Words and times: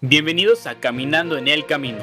Bienvenidos 0.00 0.68
a 0.68 0.76
Caminando 0.76 1.36
en 1.36 1.48
el 1.48 1.66
Camino. 1.66 1.98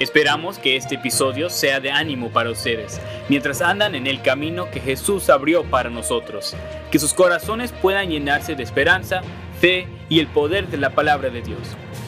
Esperamos 0.00 0.58
que 0.58 0.74
este 0.74 0.96
episodio 0.96 1.48
sea 1.48 1.78
de 1.78 1.92
ánimo 1.92 2.32
para 2.32 2.50
ustedes, 2.50 3.00
mientras 3.28 3.62
andan 3.62 3.94
en 3.94 4.08
el 4.08 4.20
camino 4.20 4.68
que 4.68 4.80
Jesús 4.80 5.30
abrió 5.30 5.62
para 5.62 5.88
nosotros. 5.88 6.56
Que 6.90 6.98
sus 6.98 7.14
corazones 7.14 7.70
puedan 7.70 8.10
llenarse 8.10 8.56
de 8.56 8.64
esperanza, 8.64 9.22
fe 9.60 9.86
y 10.08 10.18
el 10.18 10.26
poder 10.26 10.66
de 10.66 10.78
la 10.78 10.90
palabra 10.96 11.30
de 11.30 11.40
Dios. 11.40 11.60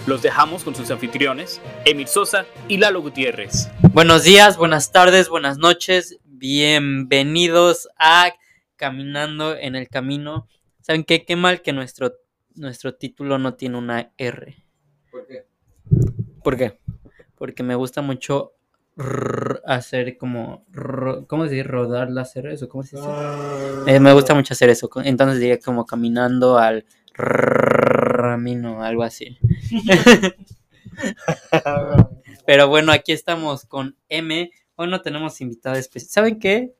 Los 0.08 0.22
dejamos 0.22 0.64
con 0.64 0.74
sus 0.74 0.90
anfitriones, 0.90 1.60
Emil 1.84 2.08
Sosa 2.08 2.44
y 2.66 2.78
Lalo 2.78 3.00
Gutiérrez. 3.00 3.70
Buenos 3.92 4.24
días, 4.24 4.56
buenas 4.56 4.90
tardes, 4.90 5.28
buenas 5.28 5.56
noches. 5.56 6.18
Bienvenidos 6.24 7.88
a 7.96 8.34
Caminando 8.74 9.56
en 9.56 9.76
el 9.76 9.88
Camino. 9.88 10.48
¿Saben 10.80 11.04
qué? 11.04 11.24
Qué 11.24 11.36
mal 11.36 11.62
que 11.62 11.72
nuestro, 11.72 12.14
nuestro 12.56 12.96
título 12.96 13.38
no 13.38 13.54
tiene 13.54 13.78
una 13.78 14.10
R. 14.18 14.67
¿Por 15.10 15.26
qué? 15.26 15.46
¿Por 16.42 16.56
qué? 16.56 16.78
Porque 17.36 17.62
me 17.62 17.74
gusta 17.74 18.02
mucho 18.02 18.52
hacer 19.64 20.16
como... 20.18 20.64
¿Cómo 21.28 21.46
se 21.46 21.54
dice? 21.54 21.64
¿Rodar 21.68 22.10
las 22.10 22.34
R's 22.36 22.62
o 22.62 22.68
cómo 22.68 22.82
se 22.82 22.96
dice? 22.96 23.08
Eh, 23.86 24.00
me 24.00 24.12
gusta 24.12 24.34
mucho 24.34 24.54
hacer 24.54 24.70
eso. 24.70 24.90
Entonces 25.04 25.40
diría 25.40 25.58
como 25.58 25.86
caminando 25.86 26.58
al 26.58 26.84
camino, 27.14 28.82
algo 28.82 29.02
así. 29.02 29.38
Pero 32.46 32.68
bueno, 32.68 32.92
aquí 32.92 33.12
estamos 33.12 33.64
con 33.66 33.96
M. 34.08 34.50
Hoy 34.76 34.88
no 34.88 35.02
tenemos 35.02 35.40
invitado 35.40 35.76
especial. 35.76 36.10
¿Saben 36.10 36.38
qué? 36.38 36.74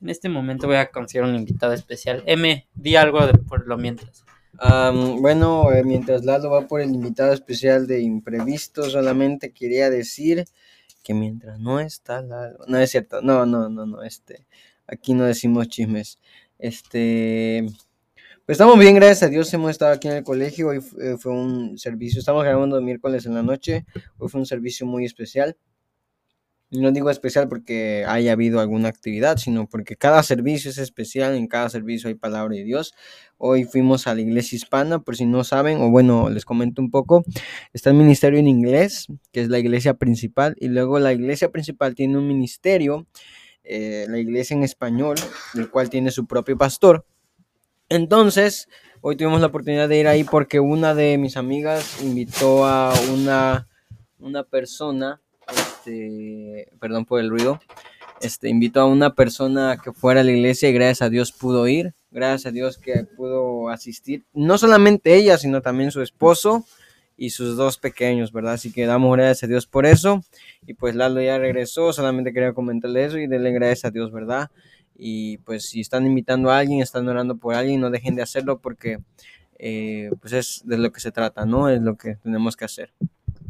En 0.00 0.08
este 0.08 0.28
momento 0.28 0.66
voy 0.66 0.76
a 0.76 0.90
conseguir 0.90 1.28
un 1.28 1.36
invitado 1.36 1.72
especial. 1.72 2.22
M, 2.26 2.66
di 2.74 2.96
algo 2.96 3.24
de- 3.26 3.38
por 3.38 3.66
lo 3.66 3.76
mientras. 3.78 4.24
Am, 4.58 5.20
bueno, 5.22 5.72
eh, 5.72 5.82
mientras 5.84 6.24
Lalo 6.24 6.50
va 6.50 6.66
por 6.68 6.80
el 6.80 6.94
invitado 6.94 7.32
especial 7.32 7.86
de 7.86 8.00
imprevisto, 8.02 8.88
solamente 8.90 9.52
quería 9.52 9.90
decir 9.90 10.44
que 11.02 11.14
mientras 11.14 11.58
no 11.58 11.80
está 11.80 12.22
Lalo, 12.22 12.58
no 12.68 12.78
es 12.78 12.90
cierto, 12.90 13.22
no, 13.22 13.46
no, 13.46 13.68
no, 13.68 13.86
no, 13.86 14.02
este, 14.02 14.46
aquí 14.86 15.14
no 15.14 15.24
decimos 15.24 15.68
chismes, 15.68 16.18
este, 16.58 17.64
pues 18.46 18.56
estamos 18.56 18.78
bien, 18.78 18.94
gracias 18.94 19.22
a 19.22 19.28
Dios, 19.28 19.52
hemos 19.54 19.70
estado 19.70 19.92
aquí 19.92 20.08
en 20.08 20.14
el 20.14 20.24
colegio, 20.24 20.68
hoy 20.68 20.80
eh, 21.00 21.16
fue 21.18 21.32
un 21.32 21.78
servicio, 21.78 22.20
estamos 22.20 22.44
grabando 22.44 22.80
miércoles 22.82 23.24
en 23.26 23.34
la 23.34 23.42
noche, 23.42 23.86
hoy 24.18 24.28
fue 24.28 24.40
un 24.40 24.46
servicio 24.46 24.86
muy 24.86 25.04
especial. 25.06 25.56
No 26.72 26.90
digo 26.90 27.10
especial 27.10 27.48
porque 27.48 28.06
haya 28.08 28.32
habido 28.32 28.58
alguna 28.58 28.88
actividad, 28.88 29.36
sino 29.36 29.68
porque 29.68 29.94
cada 29.94 30.22
servicio 30.22 30.70
es 30.70 30.78
especial, 30.78 31.34
en 31.34 31.46
cada 31.46 31.68
servicio 31.68 32.08
hay 32.08 32.14
palabra 32.14 32.56
de 32.56 32.64
Dios. 32.64 32.94
Hoy 33.36 33.64
fuimos 33.64 34.06
a 34.06 34.14
la 34.14 34.22
iglesia 34.22 34.56
hispana, 34.56 34.98
por 35.00 35.14
si 35.14 35.26
no 35.26 35.44
saben, 35.44 35.82
o 35.82 35.90
bueno, 35.90 36.30
les 36.30 36.46
comento 36.46 36.80
un 36.80 36.90
poco. 36.90 37.24
Está 37.74 37.90
el 37.90 37.96
ministerio 37.96 38.38
en 38.38 38.48
inglés, 38.48 39.08
que 39.32 39.42
es 39.42 39.50
la 39.50 39.58
iglesia 39.58 39.94
principal, 39.94 40.56
y 40.58 40.68
luego 40.68 40.98
la 40.98 41.12
iglesia 41.12 41.50
principal 41.50 41.94
tiene 41.94 42.16
un 42.16 42.26
ministerio, 42.26 43.06
eh, 43.64 44.06
la 44.08 44.18
iglesia 44.18 44.56
en 44.56 44.62
español, 44.62 45.16
el 45.54 45.68
cual 45.68 45.90
tiene 45.90 46.10
su 46.10 46.26
propio 46.26 46.56
pastor. 46.56 47.04
Entonces, 47.90 48.70
hoy 49.02 49.16
tuvimos 49.16 49.42
la 49.42 49.48
oportunidad 49.48 49.90
de 49.90 49.98
ir 49.98 50.08
ahí 50.08 50.24
porque 50.24 50.58
una 50.58 50.94
de 50.94 51.18
mis 51.18 51.36
amigas 51.36 52.02
invitó 52.02 52.64
a 52.64 52.94
una, 53.12 53.68
una 54.18 54.44
persona, 54.44 55.21
este, 55.48 56.68
perdón 56.80 57.04
por 57.04 57.20
el 57.20 57.30
ruido, 57.30 57.60
este, 58.20 58.48
invitó 58.48 58.80
a 58.80 58.86
una 58.86 59.14
persona 59.14 59.78
que 59.82 59.92
fuera 59.92 60.20
a 60.20 60.24
la 60.24 60.32
iglesia 60.32 60.68
y 60.68 60.72
gracias 60.72 61.02
a 61.02 61.10
Dios 61.10 61.32
pudo 61.32 61.66
ir, 61.66 61.94
gracias 62.10 62.46
a 62.46 62.52
Dios 62.52 62.78
que 62.78 63.04
pudo 63.16 63.68
asistir, 63.68 64.24
no 64.32 64.58
solamente 64.58 65.14
ella, 65.14 65.38
sino 65.38 65.60
también 65.60 65.90
su 65.90 66.02
esposo 66.02 66.64
y 67.16 67.30
sus 67.30 67.56
dos 67.56 67.78
pequeños, 67.78 68.32
¿verdad? 68.32 68.54
Así 68.54 68.72
que 68.72 68.86
damos 68.86 69.16
gracias 69.16 69.44
a 69.44 69.46
Dios 69.46 69.66
por 69.66 69.86
eso. 69.86 70.24
Y 70.66 70.74
pues 70.74 70.94
Lalo 70.94 71.20
ya 71.20 71.38
regresó, 71.38 71.92
solamente 71.92 72.32
quería 72.32 72.52
comentarle 72.52 73.04
eso 73.04 73.18
y 73.18 73.28
darle 73.28 73.52
gracias 73.52 73.84
a 73.84 73.90
Dios, 73.90 74.12
¿verdad? 74.12 74.50
Y 74.96 75.38
pues 75.38 75.68
si 75.68 75.80
están 75.80 76.06
invitando 76.06 76.50
a 76.50 76.58
alguien, 76.58 76.80
están 76.80 77.08
orando 77.08 77.36
por 77.36 77.54
alguien, 77.54 77.80
no 77.80 77.90
dejen 77.90 78.14
de 78.14 78.22
hacerlo 78.22 78.58
porque 78.58 78.98
eh, 79.58 80.10
pues 80.20 80.32
es 80.32 80.62
de 80.64 80.78
lo 80.78 80.92
que 80.92 81.00
se 81.00 81.12
trata, 81.12 81.46
¿no? 81.46 81.68
Es 81.68 81.80
lo 81.80 81.96
que 81.96 82.16
tenemos 82.16 82.56
que 82.56 82.64
hacer. 82.64 82.92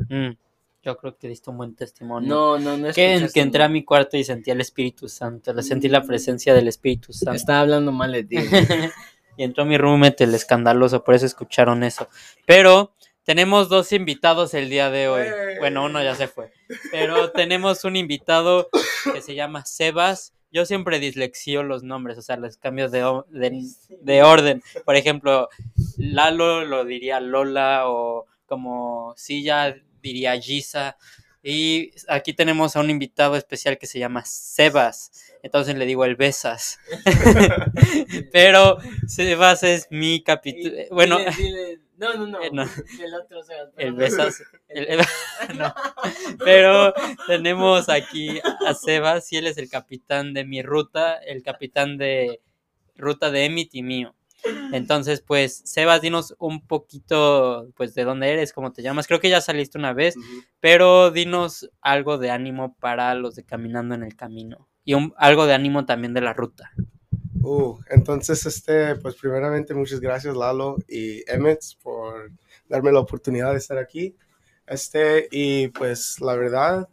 Mm, 0.09 0.33
yo 0.83 0.97
creo 0.97 1.17
que 1.17 1.29
diste 1.29 1.49
un 1.51 1.59
buen 1.59 1.75
testimonio. 1.77 2.29
No, 2.29 2.59
no, 2.59 2.77
no 2.77 2.93
que, 2.93 3.15
escuchaste, 3.15 3.35
que 3.35 3.41
entré 3.41 3.63
a 3.63 3.69
mi 3.69 3.85
cuarto 3.85 4.17
y 4.17 4.25
sentí 4.25 4.51
el 4.51 4.61
Espíritu 4.61 5.09
Santo, 5.09 5.53
le 5.53 5.63
sentí 5.63 5.89
la 5.89 6.03
presencia 6.03 6.55
del 6.55 6.69
Espíritu 6.69 7.13
Santo. 7.13 7.37
Estaba 7.37 7.61
hablando 7.61 7.93
mal 7.93 8.13
de 8.13 8.25
ti. 8.25 8.37
y 9.37 9.45
entró 9.45 9.65
mi 9.65 9.79
roommate, 9.79 10.25
el 10.25 10.35
escandaloso, 10.35 11.05
por 11.05 11.15
eso 11.15 11.27
escucharon 11.27 11.85
eso. 11.85 12.09
Pero 12.47 12.93
tenemos 13.25 13.69
dos 13.69 13.93
invitados 13.93 14.55
el 14.55 14.69
día 14.69 14.91
de 14.91 15.09
hoy. 15.09 15.27
Bueno, 15.61 15.85
uno 15.85 16.03
ya 16.03 16.17
se 16.17 16.27
fue. 16.27 16.53
Pero 16.91 17.31
tenemos 17.31 17.85
un 17.85 17.95
invitado 17.95 18.69
que 19.13 19.21
se 19.23 19.37
llama 19.37 19.65
Sebas. 19.65 20.35
Yo 20.51 20.67
siempre 20.67 20.99
dislexio 20.99 21.63
los 21.63 21.83
nombres, 21.83 22.19
o 22.19 22.23
sea, 22.23 22.37
los 22.37 22.57
cambios 22.57 22.91
de, 22.91 23.01
de, 23.29 23.63
de 24.01 24.23
orden. 24.23 24.63
Por 24.85 24.97
ejemplo, 24.97 25.49
Lalo 25.97 26.65
lo 26.65 26.85
diría 26.85 27.21
Lola 27.21 27.89
o 27.89 28.27
como 28.47 29.15
Silla 29.17 29.77
diría 30.03 30.39
Giza. 30.41 30.97
Y 31.45 31.91
aquí 32.09 32.35
tenemos 32.35 32.77
a 32.77 32.81
un 32.81 32.91
invitado 32.91 33.37
especial 33.37 33.77
que 33.79 33.87
se 33.89 33.99
llama 33.99 34.25
Sebas. 34.25 35.11
Entonces 35.43 35.75
le 35.77 35.87
digo 35.87 36.05
el 36.05 36.15
Besas. 36.15 36.79
Pero 38.33 38.79
Sebas 39.09 39.63
es 39.63 39.89
mi 39.91 40.23
capítulo. 40.23 40.77
Bueno, 40.91 41.19
no, 41.97 42.15
no, 42.15 42.27
no. 42.27 42.43
Eh, 42.43 42.51
no. 42.53 42.63
El 42.63 43.15
otro 43.15 43.43
se 43.43 43.55
el 43.77 43.93
Besas. 43.95 44.43
el- 44.69 44.87
el- 44.89 45.01
no. 45.59 45.75
Pero 46.45 46.95
tenemos 47.27 47.89
aquí 47.89 48.41
a 48.67 48.75
Sebas 48.75 49.33
y 49.33 49.39
él 49.39 49.47
es 49.47 49.59
el 49.59 49.69
capitán 49.69 50.35
de 50.35 50.45
mi 50.45 50.63
ruta, 50.63 51.17
el 51.17 51.43
capitán 51.43 51.99
de 51.99 52.41
ruta 52.97 53.31
de 53.31 53.47
Emit 53.47 53.75
y 53.75 53.83
mío. 53.83 54.15
Entonces, 54.73 55.21
pues, 55.21 55.63
Sebas, 55.65 56.01
dinos 56.03 56.35
un 56.39 56.67
poquito, 56.67 57.69
pues, 57.77 57.95
de 57.95 58.05
dónde 58.05 58.31
eres, 58.31 58.53
cómo 58.53 58.73
te 58.73 58.83
llamas. 58.83 59.07
Creo 59.07 59.21
que 59.21 59.31
ya 59.31 59.41
saliste 59.41 59.79
una 59.79 59.93
vez, 59.93 60.15
pero 60.61 61.11
dinos 61.11 61.71
algo 61.81 62.19
de 62.19 62.31
ánimo 62.31 62.75
para 62.81 63.15
los 63.15 63.35
de 63.37 63.45
Caminando 63.45 63.95
en 63.95 64.03
el 64.03 64.17
Camino. 64.17 64.69
Y 64.85 64.95
un- 64.95 65.15
algo 65.17 65.47
de 65.47 65.55
ánimo 65.55 65.85
también 65.87 66.13
de 66.15 66.21
la 66.23 66.33
ruta. 66.33 66.73
Uh, 67.41 67.77
entonces, 67.91 68.47
este, 68.47 68.95
pues 68.97 69.17
primeramente 69.17 69.75
muchas 69.75 69.99
gracias 70.01 70.37
Lalo 70.37 70.77
y 70.89 71.29
Emmett 71.31 71.61
por 71.83 72.31
darme 72.69 72.93
la 72.93 73.01
oportunidad 73.01 73.51
de 73.53 73.59
estar 73.59 73.79
aquí. 73.79 74.15
Este, 74.67 75.29
y 75.31 75.69
pues 75.69 76.21
la 76.21 76.35
verdad, 76.37 76.89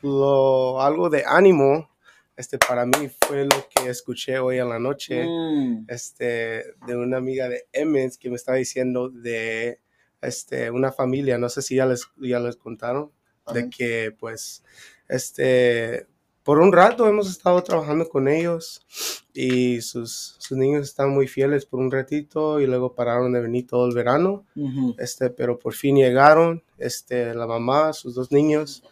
lo, 0.00 0.80
algo 0.80 1.10
de 1.10 1.24
ánimo, 1.26 1.90
este, 2.42 2.58
para 2.58 2.84
mí 2.84 3.08
fue 3.26 3.44
lo 3.44 3.56
que 3.72 3.88
escuché 3.88 4.38
hoy 4.40 4.58
en 4.58 4.68
la 4.68 4.78
noche, 4.80 5.24
Mm. 5.24 5.84
este, 5.88 6.64
de 6.86 6.96
una 6.96 7.16
amiga 7.18 7.48
de 7.48 7.66
Emmett 7.72 8.16
que 8.18 8.28
me 8.30 8.36
estaba 8.36 8.58
diciendo 8.58 9.08
de, 9.08 9.78
este, 10.20 10.70
una 10.70 10.90
familia, 10.92 11.38
no 11.38 11.48
sé 11.48 11.62
si 11.62 11.76
ya 11.76 11.86
les, 11.86 12.02
ya 12.16 12.40
les 12.40 12.56
contaron, 12.56 13.12
de 13.54 13.70
que 13.70 14.10
pues, 14.18 14.62
este, 15.08 16.06
por 16.42 16.58
un 16.58 16.72
rato 16.72 17.06
hemos 17.08 17.28
estado 17.30 17.62
trabajando 17.62 18.08
con 18.08 18.26
ellos 18.28 18.84
y 19.32 19.80
sus, 19.80 20.36
sus 20.38 20.58
niños 20.58 20.82
están 20.88 21.10
muy 21.10 21.26
fieles 21.28 21.66
por 21.66 21.78
un 21.80 21.90
ratito 21.90 22.60
y 22.60 22.66
luego 22.66 22.94
pararon 22.94 23.32
de 23.32 23.40
venir 23.40 23.66
todo 23.66 23.86
el 23.86 23.94
verano, 23.94 24.44
Ujú. 24.56 24.94
este, 24.98 25.30
pero 25.30 25.58
por 25.58 25.74
fin 25.74 25.96
llegaron, 25.96 26.62
este, 26.78 27.34
la 27.34 27.46
mamá, 27.46 27.92
sus 27.92 28.14
dos 28.16 28.32
niños 28.32 28.82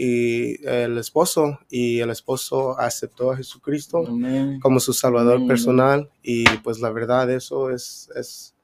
y 0.00 0.64
el 0.64 0.96
esposo 0.96 1.58
y 1.68 1.98
el 1.98 2.10
esposo 2.10 2.78
aceptó 2.78 3.32
a 3.32 3.36
Jesucristo 3.36 4.04
Amén. 4.06 4.60
como 4.60 4.78
su 4.78 4.92
salvador 4.92 5.36
Amén. 5.36 5.48
personal 5.48 6.10
y 6.22 6.44
pues 6.58 6.78
la 6.78 6.90
verdad 6.90 7.28
eso 7.32 7.70
es, 7.70 8.08
es, 8.14 8.54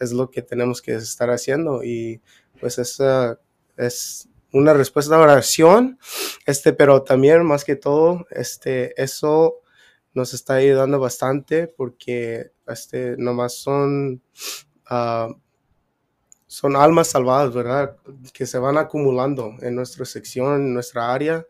es 0.00 0.12
lo 0.12 0.28
que 0.30 0.42
tenemos 0.42 0.82
que 0.82 0.94
estar 0.94 1.30
haciendo 1.30 1.84
y 1.84 2.20
pues 2.58 2.78
esa 2.78 3.38
es 3.76 4.28
una 4.52 4.74
respuesta 4.74 5.16
de 5.16 5.22
oración, 5.22 5.98
este, 6.46 6.72
pero 6.72 7.02
también 7.02 7.44
más 7.44 7.64
que 7.64 7.76
todo, 7.76 8.26
este, 8.30 9.00
eso 9.00 9.60
nos 10.14 10.34
está 10.34 10.54
ayudando 10.54 10.98
bastante 10.98 11.68
porque 11.68 12.50
este, 12.66 13.16
nomás 13.18 13.54
son, 13.54 14.20
ah, 14.86 15.28
son 16.52 16.76
almas 16.76 17.08
salvadas, 17.08 17.54
¿verdad? 17.54 17.96
Que 18.34 18.44
se 18.44 18.58
van 18.58 18.76
acumulando 18.76 19.54
en 19.62 19.74
nuestra 19.74 20.04
sección, 20.04 20.56
en 20.56 20.74
nuestra 20.74 21.10
área 21.10 21.46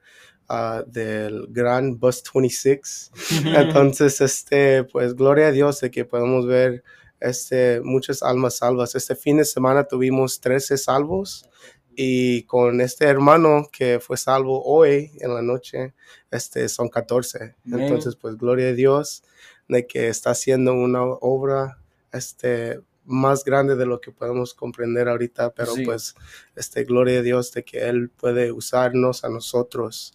ah, 0.49 0.85
del 0.87 1.49
gran 1.49 1.99
Bus 1.99 2.23
26. 2.33 3.11
Entonces, 3.47 4.21
este, 4.21 4.85
pues 4.85 5.17
gloria 5.17 5.49
a 5.49 5.51
Dios 5.51 5.81
de 5.81 5.91
que 5.91 6.05
podemos 6.05 6.47
ver 6.47 6.85
este, 7.19 7.81
muchas 7.81 8.23
almas 8.23 8.59
salvas. 8.59 8.95
Este 8.95 9.17
fin 9.17 9.39
de 9.39 9.45
semana 9.45 9.83
tuvimos 9.83 10.41
13 10.41 10.79
salvos 10.79 11.51
y 11.97 12.45
con 12.45 12.81
este 12.81 13.07
hermano 13.07 13.67
que 13.73 13.99
fue 13.99 14.17
salvo 14.17 14.63
hoy 14.63 15.11
en 15.19 15.35
la 15.35 15.43
noche, 15.43 15.95
este, 16.31 16.69
son 16.69 16.89
14. 16.89 17.57
Amén. 17.67 17.81
Entonces, 17.81 18.15
pues 18.15 18.37
gloria 18.37 18.69
a 18.69 18.73
Dios 18.73 19.25
de 19.67 19.85
que 19.85 20.07
está 20.07 20.31
haciendo 20.31 20.75
una 20.75 21.03
obra 21.03 21.79
este, 22.13 22.79
más 23.05 23.45
grande 23.45 23.77
de 23.77 23.87
lo 23.87 24.01
que 24.01 24.13
podemos 24.13 24.55
comprender 24.55 25.09
ahorita, 25.09 25.53
pero 25.55 25.75
Sí. 25.75 25.85
pues, 25.85 26.15
este, 26.57 26.85
gloria 26.85 27.19
a 27.19 27.23
Dios 27.23 27.53
de 27.53 27.65
que 27.65 27.89
Él 27.89 28.11
puede 28.11 28.53
usarnos 28.53 29.25
a 29.25 29.29
nosotros, 29.29 30.15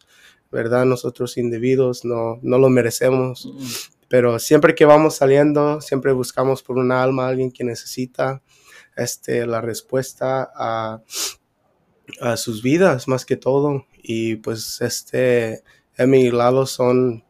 ¿verdad? 0.52 0.86
Nosotros 0.86 1.38
individuos 1.38 2.06
no, 2.06 2.40
no 2.42 2.58
lo 2.58 2.70
merecemos, 2.70 3.50
pero 4.08 4.40
siempre 4.40 4.74
que 4.76 4.86
vamos 4.86 5.16
saliendo, 5.16 5.82
siempre 5.82 6.14
buscamos 6.14 6.64
por 6.64 6.78
un 6.78 6.92
alma, 6.94 7.28
alguien 7.28 7.52
que 7.52 7.64
necesita 7.66 8.42
este, 8.96 9.46
la 9.46 9.60
respuesta 9.62 10.50
a, 10.56 11.02
a 12.22 12.38
sus 12.38 12.62
vidas 12.64 13.08
más 13.08 13.26
que 13.26 13.36
todo. 13.38 13.86
Y 14.02 14.38
pues 14.38 14.80
este, 14.82 15.64
Emi 15.98 16.22
y 16.28 16.32
Lalo 16.32 16.66
son 16.66 17.24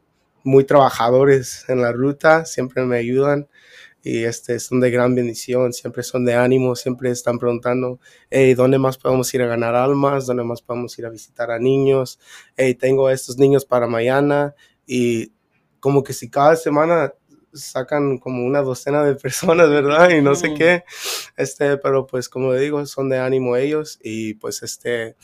muy 0.43 0.63
trabajadores 0.63 1.65
en 1.67 1.81
la 1.81 1.91
ruta, 1.91 2.45
siempre 2.45 2.83
me 2.85 2.97
ayudan 2.97 3.47
y 4.07 4.23
este, 4.23 4.57
son 4.59 4.79
de 4.79 4.89
gran 4.89 5.15
bendición, 5.15 5.73
siempre 5.73 6.01
son 6.01 6.23
de 6.23 6.33
ánimo, 6.33 6.77
siempre 6.77 7.11
están 7.11 7.37
preguntando, 7.39 7.99
hey, 8.29 8.53
¿dónde 8.53 8.79
más 8.79 8.97
podemos 8.97 9.33
ir 9.33 9.41
a 9.41 9.47
ganar 9.47 9.75
almas? 9.75 10.25
¿Dónde 10.25 10.45
más 10.45 10.61
podemos 10.61 10.97
ir 10.97 11.05
a 11.05 11.09
visitar 11.09 11.51
a 11.51 11.59
niños? 11.59 12.17
Hey, 12.55 12.73
tengo 12.73 13.07
a 13.07 13.13
estos 13.13 13.37
niños 13.37 13.65
para 13.65 13.85
mañana 13.85 14.55
y 14.85 15.33
como 15.81 16.03
que 16.03 16.13
si 16.13 16.29
cada 16.29 16.55
semana 16.55 17.13
sacan 17.51 18.17
como 18.17 18.45
una 18.45 18.61
docena 18.61 19.03
de 19.03 19.15
personas, 19.15 19.69
¿verdad? 19.69 20.09
Y 20.11 20.21
no 20.21 20.35
sé 20.35 20.53
qué, 20.53 20.85
este, 21.35 21.75
pero 21.75 22.07
pues 22.07 22.29
como 22.29 22.53
digo, 22.53 22.85
son 22.85 23.09
de 23.09 23.17
ánimo 23.17 23.57
ellos 23.57 23.99
y 24.01 24.35
pues 24.35 24.63
este, 24.63 25.17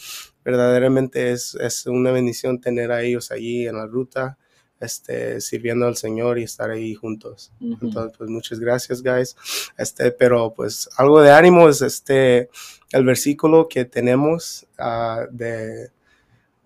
verdaderamente 0.43 1.31
es, 1.31 1.55
es 1.55 1.85
una 1.85 2.11
bendición 2.11 2.59
tener 2.59 2.91
a 2.91 3.01
ellos 3.01 3.31
allí 3.31 3.65
en 3.65 3.77
la 3.77 3.85
ruta, 3.85 4.37
este, 4.83 5.39
sirviendo 5.41 5.87
al 5.87 5.95
Señor 5.95 6.37
y 6.37 6.43
estar 6.43 6.69
ahí 6.69 6.93
juntos. 6.93 7.51
Entonces, 7.59 8.17
pues 8.17 8.29
muchas 8.29 8.59
gracias, 8.59 9.01
guys. 9.01 9.35
Este, 9.77 10.11
pero 10.11 10.53
pues 10.53 10.89
algo 10.97 11.21
de 11.21 11.31
ánimo 11.31 11.69
es 11.69 11.81
este, 11.81 12.49
el 12.91 13.05
versículo 13.05 13.67
que 13.67 13.85
tenemos 13.85 14.65
ah, 14.77 15.25
de, 15.31 15.89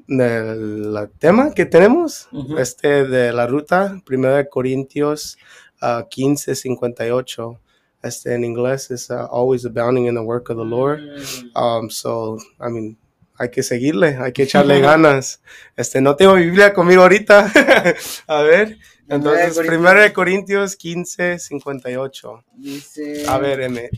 del 0.08 1.10
tema 1.19 1.54
que 1.54 1.66
tenemos, 1.66 2.28
este, 2.58 3.06
de 3.06 3.34
la 3.34 3.46
ruta, 3.46 4.02
1 4.10 4.50
Corintios 4.50 5.38
ah, 5.81 6.06
15, 6.10 6.56
58. 6.56 7.60
Este, 8.04 8.36
en 8.36 8.44
inglés 8.44 8.92
es 8.92 9.12
ah, 9.12 9.28
always 9.31 9.66
abounding 9.66 10.06
in 10.06 10.16
the 10.16 10.22
work 10.22 10.50
of 10.50 10.58
the 10.58 10.66
Lord. 10.66 11.02
Um, 11.56 11.90
so, 11.90 12.38
I 12.60 12.70
mean, 12.70 12.98
hay 13.38 13.50
que 13.50 13.63
seguirle, 13.63 14.18
hay 14.19 14.31
que 14.31 14.44
echarle 14.44 14.80
ganas. 14.81 15.42
Este, 15.75 16.01
no 16.01 16.16
tengo 16.16 16.36
Biblia 16.36 16.74
conmigo 16.74 17.04
ahorita. 17.04 17.51
a 18.28 18.42
ver, 18.42 18.78
entonces, 19.07 19.56
Corintios. 19.56 19.92
1 19.92 20.13
Corintios 20.13 20.75
15, 20.75 21.39
58. 21.39 22.44
Dice... 22.56 23.25
A 23.28 23.38
ver, 23.38 23.62
M. 23.62 23.89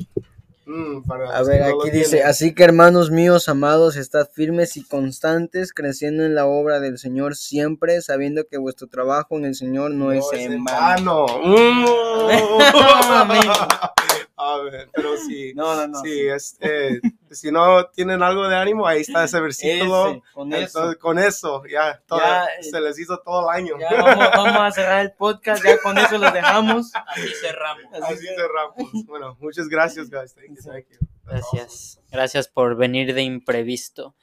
Mm, 0.69 1.01
para 1.01 1.35
A 1.35 1.41
ver, 1.41 1.63
aquí 1.63 1.89
dice, 1.91 2.09
tienen. 2.11 2.27
así 2.27 2.53
que 2.53 2.63
hermanos 2.63 3.09
míos 3.09 3.49
amados, 3.49 3.95
estad 3.95 4.29
firmes 4.31 4.77
y 4.77 4.83
constantes, 4.83 5.73
creciendo 5.73 6.23
en 6.25 6.35
la 6.35 6.45
obra 6.45 6.79
del 6.79 6.99
Señor 6.99 7.35
siempre, 7.35 8.03
sabiendo 8.03 8.45
que 8.45 8.59
vuestro 8.59 8.87
trabajo 8.87 9.35
en 9.35 9.45
el 9.45 9.55
Señor 9.55 9.89
no, 9.89 10.11
es 10.11 10.25
en 10.33 10.63
vano. 10.63 11.25
Mm. 11.41 11.85
A 14.37 14.57
ver, 14.63 14.89
pero 14.93 15.17
sí. 15.17 15.53
No, 15.53 15.75
no, 15.75 15.87
no. 15.87 16.01
Sí, 16.01 16.27
este, 16.27 17.01
si 17.31 17.51
no 17.51 17.85
tienen 17.87 18.21
algo 18.23 18.47
de 18.47 18.55
ánimo, 18.55 18.87
ahí 18.87 19.01
está 19.01 19.23
ese 19.23 19.39
versículo. 19.39 20.09
Ese, 20.09 20.21
con 20.33 20.53
Entonces, 20.53 20.69
eso. 20.69 20.99
con 20.99 21.19
eso, 21.19 21.63
ya, 21.65 22.01
todo- 22.07 22.19
Ya, 22.19 22.45
eh, 22.45 22.63
se 22.63 22.81
les 22.81 22.99
hizo 22.99 23.19
todo 23.19 23.49
el 23.49 23.55
año. 23.57 23.75
Ya 23.79 23.91
vamos, 24.01 24.27
vamos 24.35 24.61
a 24.61 24.71
cerrar 24.71 25.01
el 25.01 25.11
podcast, 25.13 25.63
ya 25.63 25.77
con 25.81 25.97
eso 25.97 26.17
los 26.17 26.33
dejamos. 26.33 26.91
Así 27.07 27.29
cerramos. 27.41 27.83
Así 27.93 28.13
Así 28.13 28.27
cerramos. 28.27 29.05
Bueno, 29.05 29.37
muchas 29.39 29.67
gracias, 29.67 30.09
guys. 30.09 30.33
Thank 30.35 30.49
you, 30.57 30.63
thank 30.71 30.85
you. 30.89 30.97
Awesome. 31.25 31.59
Gracias. 31.61 31.99
Gracias 32.11 32.47
por 32.47 32.75
venir 32.75 33.13
de 33.13 33.21
imprevisto. 33.23 34.15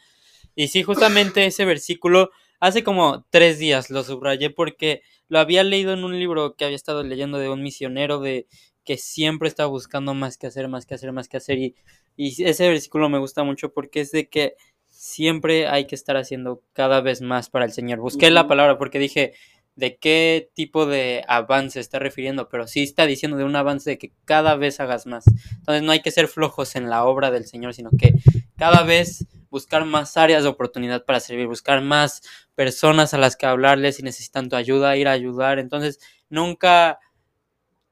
Y 0.55 0.69
sí, 0.69 0.83
justamente 0.83 1.47
ese 1.47 1.65
versículo, 1.65 2.31
hace 2.61 2.83
como 2.83 3.27
tres 3.31 3.59
días 3.59 3.91
lo 3.91 4.03
subrayé 4.03 4.51
porque 4.51 5.03
lo 5.29 5.39
había 5.39 5.63
leído 5.65 5.93
en 5.93 6.05
un 6.05 6.19
libro 6.19 6.57
que 6.57 6.65
había 6.65 6.77
estado 6.77 7.03
leyendo 7.03 7.39
de 7.39 7.49
un 7.49 7.63
misionero 7.63 8.21
de 8.21 8.47
que 8.85 8.97
siempre 8.97 9.49
está 9.49 9.67
buscando 9.67 10.15
más 10.15 10.39
que 10.39 10.47
hacer, 10.47 10.69
más 10.69 10.87
que 10.87 10.95
hacer, 10.95 11.13
más 11.13 11.29
que 11.29 11.37
hacer. 11.37 11.59
Y, 11.59 11.77
y 12.17 12.45
ese 12.45 12.69
versículo 12.69 13.09
me 13.09 13.19
gusta 13.19 13.45
mucho 13.45 13.73
porque 13.73 14.01
es 14.01 14.11
de 14.11 14.29
que 14.29 14.57
siempre 14.89 15.69
hay 15.69 15.87
que 15.87 15.95
estar 15.95 16.17
haciendo 16.17 16.63
cada 16.73 17.01
vez 17.01 17.21
más 17.21 17.51
para 17.51 17.65
el 17.65 17.73
Señor. 17.73 18.01
Busqué 18.01 18.31
la 18.31 18.49
palabra 18.49 18.79
porque 18.79 18.99
dije, 18.99 19.35
¿de 19.77 19.99
qué 19.99 20.51
tipo 20.55 20.87
de 20.87 21.23
avance 21.29 21.79
está 21.79 21.99
refiriendo? 21.99 22.49
Pero 22.49 22.67
sí 22.67 22.83
está 22.83 23.07
diciendo 23.07 23.37
de 23.37 23.45
un 23.45 23.55
avance 23.57 23.91
de 23.91 23.99
que 23.99 24.13
cada 24.25 24.57
vez 24.57 24.81
hagas 24.81 25.07
más. 25.07 25.25
Entonces 25.59 25.83
no 25.83 25.93
hay 25.93 26.01
que 26.01 26.11
ser 26.11 26.29
flojos 26.29 26.77
en 26.77 26.89
la 26.89 27.05
obra 27.05 27.31
del 27.31 27.47
Señor, 27.47 27.75
sino 27.75 27.91
que 27.91 28.15
cada 28.57 28.83
vez 28.83 29.27
buscar 29.51 29.85
más 29.85 30.17
áreas 30.17 30.43
de 30.43 30.49
oportunidad 30.49 31.05
para 31.05 31.21
servir, 31.21 31.47
buscar 31.47 31.83
más 31.83 32.23
personas 32.55 33.15
a 33.15 33.19
las 33.19 33.37
que 33.37 33.47
hablarles 33.47 33.97
si 33.97 34.03
necesitan 34.03 34.49
tu 34.49 34.57
ayuda, 34.57 34.97
ir 34.97 35.09
a 35.09 35.13
ayudar. 35.13 35.59
Entonces 35.59 36.01
nunca, 36.29 36.99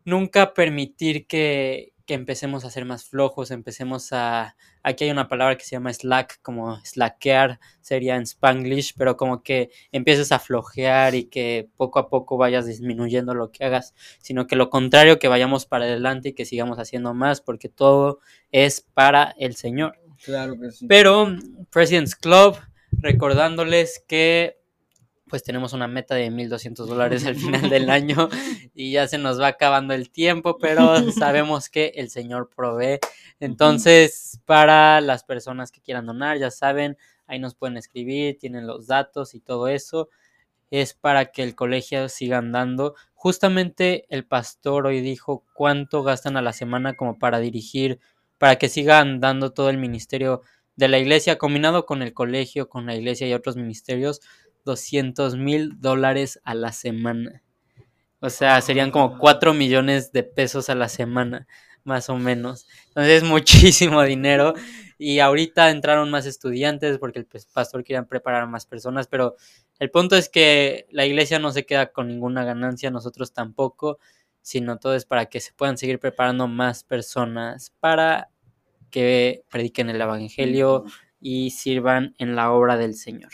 nunca 0.05 0.55
permitir 0.55 1.26
que, 1.26 1.94
que 2.06 2.15
empecemos 2.15 2.65
a 2.65 2.71
ser 2.71 2.85
más 2.85 3.05
flojos, 3.05 3.51
empecemos 3.51 4.12
a... 4.12 4.56
Aquí 4.83 5.05
hay 5.05 5.11
una 5.11 5.29
palabra 5.29 5.56
que 5.56 5.65
se 5.65 5.73
llama 5.73 5.93
slack, 5.93 6.41
como 6.43 6.79
slackear 6.85 7.61
sería 7.81 8.17
en 8.17 8.23
spanglish, 8.23 8.95
pero 8.97 9.17
como 9.17 9.43
que 9.43 9.71
empieces 9.93 10.31
a 10.33 10.39
flojear 10.39 11.15
y 11.15 11.25
que 11.25 11.69
poco 11.77 11.99
a 11.99 12.09
poco 12.09 12.37
vayas 12.37 12.67
disminuyendo 12.67 13.35
lo 13.35 13.51
que 13.51 13.65
hagas, 13.65 13.95
sino 14.21 14.47
que 14.47 14.56
lo 14.56 14.71
contrario, 14.71 15.19
que 15.19 15.29
vayamos 15.29 15.67
para 15.67 15.85
adelante 15.85 16.31
y 16.31 16.33
que 16.35 16.45
sigamos 16.45 16.79
haciendo 16.79 17.15
más, 17.15 17.41
porque 17.41 17.69
todo 17.69 18.21
es 18.53 18.81
para 18.81 19.35
el 19.39 19.57
Señor. 19.57 19.99
Claro 20.23 20.59
que 20.61 20.71
sí. 20.71 20.87
Pero 20.87 21.29
President's 21.71 22.15
Club, 22.15 22.57
recordándoles 22.93 24.05
que 24.07 24.59
pues 25.35 25.43
tenemos 25.43 25.73
una 25.73 25.89
meta 25.89 26.15
de 26.15 26.31
1.200 26.31 26.75
dólares 26.87 27.27
al 27.27 27.35
final 27.35 27.69
del 27.69 27.91
año 27.91 28.29
y 28.73 28.93
ya 28.93 29.09
se 29.09 29.19
nos 29.19 29.41
va 29.41 29.49
acabando 29.49 29.93
el 29.93 30.09
tiempo, 30.09 30.59
pero 30.59 31.11
sabemos 31.11 31.69
que 31.69 31.91
el 31.97 32.09
Señor 32.09 32.51
provee. 32.55 33.01
Entonces, 33.41 34.41
para 34.45 35.01
las 35.01 35.25
personas 35.25 35.73
que 35.73 35.81
quieran 35.81 36.07
donar, 36.07 36.39
ya 36.39 36.53
saben, 36.53 36.97
ahí 37.27 37.41
nos 37.41 37.57
pueden 37.57 37.77
escribir, 37.77 38.39
tienen 38.39 38.69
los 38.69 38.87
datos 38.87 39.35
y 39.35 39.41
todo 39.41 39.67
eso. 39.67 40.09
Es 40.71 40.95
para 40.95 41.33
que 41.33 41.43
el 41.43 41.57
colegio 41.57 42.09
siga 42.09 42.39
andando. 42.39 42.95
Justamente 43.15 44.07
el 44.11 44.25
pastor 44.25 44.87
hoy 44.87 45.01
dijo 45.01 45.43
cuánto 45.53 46.05
gastan 46.05 46.37
a 46.37 46.43
la 46.43 46.53
semana 46.53 46.95
como 46.95 47.19
para 47.19 47.41
dirigir, 47.41 47.99
para 48.39 48.55
que 48.55 48.69
siga 48.69 49.01
andando 49.01 49.53
todo 49.53 49.69
el 49.69 49.79
ministerio 49.79 50.43
de 50.77 50.89
la 50.89 50.99
iglesia, 50.99 51.39
combinado 51.39 51.87
con 51.87 52.03
el 52.03 52.15
colegio, 52.15 52.69
con 52.69 52.87
la 52.87 52.95
iglesia 52.95 53.29
y 53.29 53.35
otros 53.35 53.57
ministerios, 53.57 54.21
200 54.64 55.37
mil 55.37 55.80
dólares 55.80 56.40
a 56.44 56.54
la 56.54 56.73
semana. 56.73 57.42
O 58.21 58.30
sea, 58.30 58.61
serían 58.61 58.90
como 58.90 59.18
4 59.18 59.52
millones 59.52 60.12
de 60.12 60.23
pesos 60.23 60.71
a 60.71 60.75
la 60.75 60.88
semana, 60.88 61.47
más 61.85 62.09
o 62.09 62.16
menos. 62.16 62.66
Entonces 62.88 63.23
es 63.23 63.28
muchísimo 63.28 64.02
dinero. 64.04 64.54
Y 64.97 65.18
ahorita 65.18 65.71
entraron 65.71 66.11
más 66.11 66.25
estudiantes 66.25 66.99
porque 66.99 67.18
el 67.18 67.26
pues, 67.26 67.47
pastor 67.47 67.85
quería 67.85 68.04
preparar 68.04 68.42
a 68.42 68.47
más 68.47 68.64
personas, 68.64 69.09
pero 69.09 69.37
el 69.78 69.90
punto 69.90 70.16
es 70.16 70.28
que 70.28 70.87
la 70.90 71.04
iglesia 71.04 71.38
no 71.38 71.52
se 71.52 71.66
queda 71.66 71.92
con 71.92 72.09
ninguna 72.09 72.44
ganancia, 72.44 72.90
nosotros 72.90 73.33
tampoco, 73.33 73.99
sino 74.40 74.78
todo 74.78 74.94
es 74.94 75.04
para 75.04 75.26
que 75.26 75.40
se 75.40 75.52
puedan 75.52 75.76
seguir 75.76 75.99
preparando 75.99 76.47
más 76.47 76.85
personas 76.85 77.75
para 77.80 78.30
que 78.90 79.44
prediquen 79.50 79.90
el 79.90 80.00
evangelio 80.00 80.85
y 81.25 81.52
sirvan 81.52 82.14
en 82.19 82.37
la 82.37 82.52
obra 82.52 82.76
del 82.76 82.95
Señor. 82.95 83.33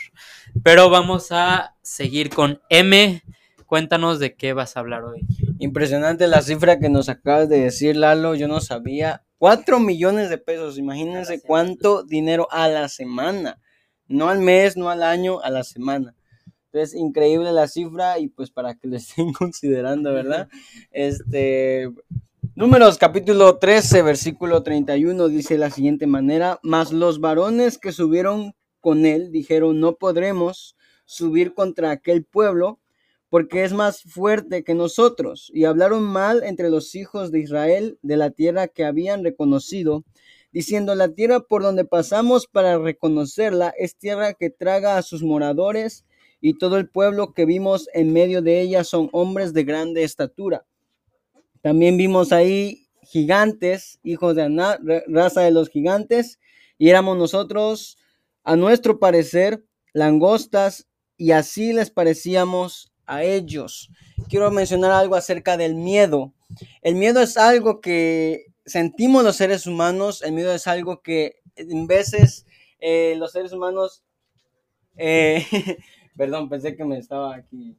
Pero 0.63 0.89
vamos 0.89 1.33
a 1.33 1.75
seguir 1.81 2.29
con 2.29 2.61
M. 2.69 3.21
Cuéntanos 3.65 4.17
de 4.17 4.33
qué 4.33 4.53
vas 4.53 4.77
a 4.77 4.79
hablar 4.79 5.03
hoy. 5.03 5.27
Impresionante 5.59 6.27
la 6.27 6.41
cifra 6.41 6.79
que 6.79 6.87
nos 6.87 7.09
acabas 7.09 7.49
de 7.49 7.59
decir, 7.59 7.97
Lalo. 7.97 8.33
Yo 8.33 8.47
no 8.47 8.61
sabía. 8.61 9.25
4 9.39 9.81
millones 9.81 10.29
de 10.29 10.37
pesos. 10.37 10.77
Imagínense 10.77 11.41
cuánto 11.41 12.03
dinero 12.03 12.47
a 12.49 12.69
la 12.69 12.87
semana. 12.87 13.59
No 14.07 14.29
al 14.29 14.39
mes, 14.39 14.77
no 14.77 14.89
al 14.89 15.03
año, 15.03 15.41
a 15.41 15.49
la 15.49 15.65
semana. 15.65 16.15
Entonces, 16.71 16.97
increíble 16.97 17.51
la 17.51 17.67
cifra 17.67 18.19
y 18.19 18.29
pues 18.29 18.51
para 18.51 18.75
que 18.75 18.87
lo 18.87 18.95
estén 18.95 19.33
considerando, 19.33 20.13
¿verdad? 20.13 20.47
Este, 20.91 21.91
Números 22.53 22.97
capítulo 22.97 23.59
13, 23.59 24.01
versículo 24.01 24.61
31 24.61 25.29
dice 25.29 25.53
de 25.53 25.61
la 25.61 25.69
siguiente 25.69 26.05
manera, 26.05 26.59
mas 26.63 26.91
los 26.91 27.21
varones 27.21 27.77
que 27.77 27.93
subieron 27.93 28.53
con 28.81 29.05
él 29.05 29.31
dijeron, 29.31 29.79
no 29.79 29.95
podremos 29.95 30.75
subir 31.05 31.53
contra 31.53 31.91
aquel 31.91 32.25
pueblo 32.25 32.81
porque 33.29 33.63
es 33.63 33.71
más 33.71 34.01
fuerte 34.03 34.65
que 34.65 34.75
nosotros. 34.75 35.49
Y 35.53 35.63
hablaron 35.63 36.03
mal 36.03 36.43
entre 36.43 36.69
los 36.69 36.93
hijos 36.93 37.31
de 37.31 37.39
Israel 37.39 37.97
de 38.01 38.17
la 38.17 38.31
tierra 38.31 38.67
que 38.67 38.83
habían 38.83 39.23
reconocido, 39.23 40.03
diciendo, 40.51 40.93
la 40.93 41.07
tierra 41.07 41.39
por 41.39 41.63
donde 41.63 41.85
pasamos 41.85 42.47
para 42.47 42.77
reconocerla 42.77 43.73
es 43.77 43.95
tierra 43.95 44.33
que 44.33 44.49
traga 44.49 44.97
a 44.97 45.03
sus 45.03 45.23
moradores, 45.23 46.03
y 46.41 46.57
todo 46.57 46.77
el 46.77 46.89
pueblo 46.89 47.33
que 47.33 47.45
vimos 47.45 47.87
en 47.93 48.11
medio 48.11 48.41
de 48.41 48.59
ella 48.59 48.83
son 48.83 49.07
hombres 49.13 49.53
de 49.53 49.63
grande 49.63 50.03
estatura. 50.03 50.65
También 51.61 51.97
vimos 51.97 52.31
ahí 52.31 52.87
gigantes, 53.03 53.99
hijos 54.03 54.35
de 54.35 54.43
Aná, 54.43 54.79
raza 55.07 55.41
de 55.41 55.51
los 55.51 55.69
gigantes, 55.69 56.39
y 56.77 56.89
éramos 56.89 57.17
nosotros, 57.17 57.97
a 58.43 58.55
nuestro 58.55 58.99
parecer, 58.99 59.63
langostas, 59.93 60.87
y 61.17 61.31
así 61.31 61.73
les 61.73 61.91
parecíamos 61.91 62.91
a 63.05 63.23
ellos. 63.23 63.89
Quiero 64.29 64.49
mencionar 64.49 64.91
algo 64.91 65.15
acerca 65.15 65.57
del 65.57 65.75
miedo. 65.75 66.33
El 66.81 66.95
miedo 66.95 67.21
es 67.21 67.37
algo 67.37 67.81
que 67.81 68.45
sentimos 68.65 69.23
los 69.23 69.35
seres 69.35 69.67
humanos, 69.67 70.21
el 70.23 70.31
miedo 70.31 70.53
es 70.53 70.65
algo 70.67 71.01
que 71.01 71.41
en 71.55 71.85
veces 71.87 72.45
eh, 72.79 73.15
los 73.17 73.33
seres 73.33 73.51
humanos, 73.53 74.03
eh, 74.95 75.45
perdón, 76.17 76.49
pensé 76.49 76.75
que 76.75 76.85
me 76.85 76.97
estaba 76.97 77.35
aquí 77.35 77.77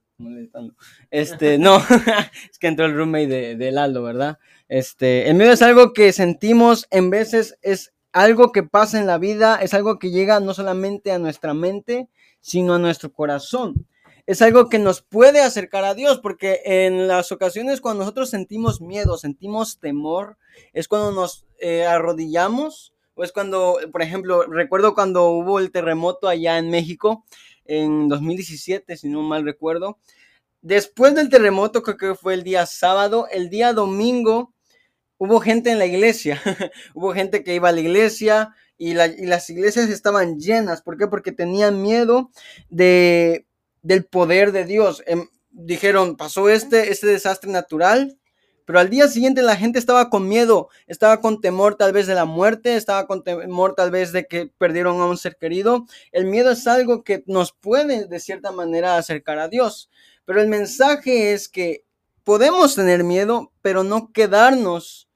Este, 1.11 1.59
no, 1.59 1.76
es 2.50 2.59
que 2.59 2.67
entró 2.67 2.87
el 2.87 2.97
roommate 2.97 3.26
de, 3.26 3.57
de 3.57 3.73
Lalo, 3.73 4.02
¿verdad? 4.02 4.38
Este, 4.69 5.29
el 5.29 5.35
miedo 5.35 5.52
es 5.52 5.62
algo 5.62 5.93
que 5.93 6.12
sentimos, 6.12 6.87
en 6.91 7.11
veces 7.11 7.59
es 7.62 7.93
algo 8.12 8.52
que 8.52 8.62
pasa 8.62 8.99
en 8.99 9.07
la 9.07 9.19
vida, 9.19 9.57
es 9.57 9.75
algo 9.75 9.99
que 9.99 10.11
llega 10.11 10.41
no 10.41 10.55
solamente 10.55 11.12
a 11.12 11.19
nuestra 11.19 11.55
mente, 11.55 12.09
sino 12.41 12.75
a 12.75 12.79
nuestro 12.79 13.12
corazón. 13.12 13.87
Es 14.26 14.41
algo 14.41 14.69
que 14.69 14.79
nos 14.79 15.02
puede 15.02 15.41
acercar 15.41 15.85
a 15.85 15.95
Dios, 15.95 16.21
porque 16.21 16.61
en 16.64 17.09
las 17.09 17.33
ocasiones 17.33 17.81
cuando 17.81 18.00
nosotros 18.00 18.31
sentimos 18.31 18.81
miedo, 18.81 19.19
sentimos 19.19 19.79
temor, 19.79 20.37
es 20.73 20.88
cuando 20.88 21.11
nos 21.12 21.45
eh, 21.59 21.85
arrodillamos, 21.87 22.95
o 23.14 23.25
es 23.25 23.33
cuando, 23.33 23.79
por 23.91 24.02
ejemplo, 24.02 24.45
recuerdo 24.45 24.95
cuando 24.95 25.29
hubo 25.31 25.59
el 25.59 25.71
terremoto 25.71 26.29
allá 26.29 26.59
en 26.59 26.71
México, 26.71 27.25
en 27.64 28.09
2017, 28.09 28.97
si 28.97 29.09
no 29.09 29.23
mal 29.23 29.45
recuerdo. 29.45 29.99
Después 30.61 31.14
del 31.14 31.28
terremoto, 31.28 31.83
creo 31.83 31.97
que 31.97 32.14
fue 32.14 32.35
el 32.35 32.45
día 32.45 32.66
sábado, 32.66 33.26
el 33.31 33.50
día 33.50 33.73
domingo 33.73 34.54
hubo 35.19 35.40
gente 35.40 35.71
en 35.71 35.78
la 35.78 35.87
iglesia, 35.87 36.40
hubo 36.95 37.12
gente 37.12 37.45
que 37.45 37.54
iba 37.54 37.69
a 37.69 37.73
la 37.73 37.81
iglesia 37.81 38.54
y, 38.76 38.95
las 38.95 39.50
iglesias 39.50 39.88
estaban 39.88 40.38
llenas. 40.38 40.83
¿Por 40.83 40.97
qué? 40.97 41.07
Porque 41.07 41.31
tenían 41.31 41.83
miedo 41.83 42.31
de, 42.71 43.47
del 43.83 44.04
poder 44.04 44.50
de 44.50 44.64
Dios. 44.64 45.02
Em, 45.07 45.28
dijeron, 45.50 46.16
pasó 46.16 46.49
este, 46.49 46.90
este 46.90 47.07
desastre 47.07 47.50
natural, 47.50 48.19
pero 48.64 48.78
al 48.78 48.90
día 48.90 49.09
siguiente 49.09 49.42
la 49.42 49.57
gente 49.57 49.78
estaba 49.78 50.11
con 50.11 50.28
miedo, 50.28 50.69
estaba 50.87 51.21
con 51.21 51.40
temor 51.40 51.76
tal 51.76 51.92
vez 51.92 52.07
de 52.07 52.14
la 52.14 52.25
muerte, 52.25 52.76
estaba 52.76 53.07
con 53.07 53.23
temor 53.23 53.75
tal 53.75 53.90
vez 53.90 54.12
de 54.12 54.26
que 54.26 54.50
perdieron 54.59 55.00
a 55.00 55.07
un 55.07 55.16
ser 55.16 55.37
querido. 55.37 55.87
El 56.11 56.26
miedo 56.26 56.50
es 56.50 56.66
algo 56.66 57.04
que 57.04 57.25
nos 57.26 57.52
puede 57.52 58.07
de 58.07 58.21
cierta 58.21 58.52
manera 58.52 58.97
acercar 58.97 59.38
a 59.38 59.49
Dios. 59.49 59.90
Pero 60.25 60.40
el 60.40 60.49
mensaje 60.49 61.33
es 61.33 61.49
que 61.49 61.85
podemos 62.25 62.75
tener 62.75 63.04
miedo, 63.04 63.52
pero 63.62 63.85
no 63.85 64.12
quedarnos 64.12 65.09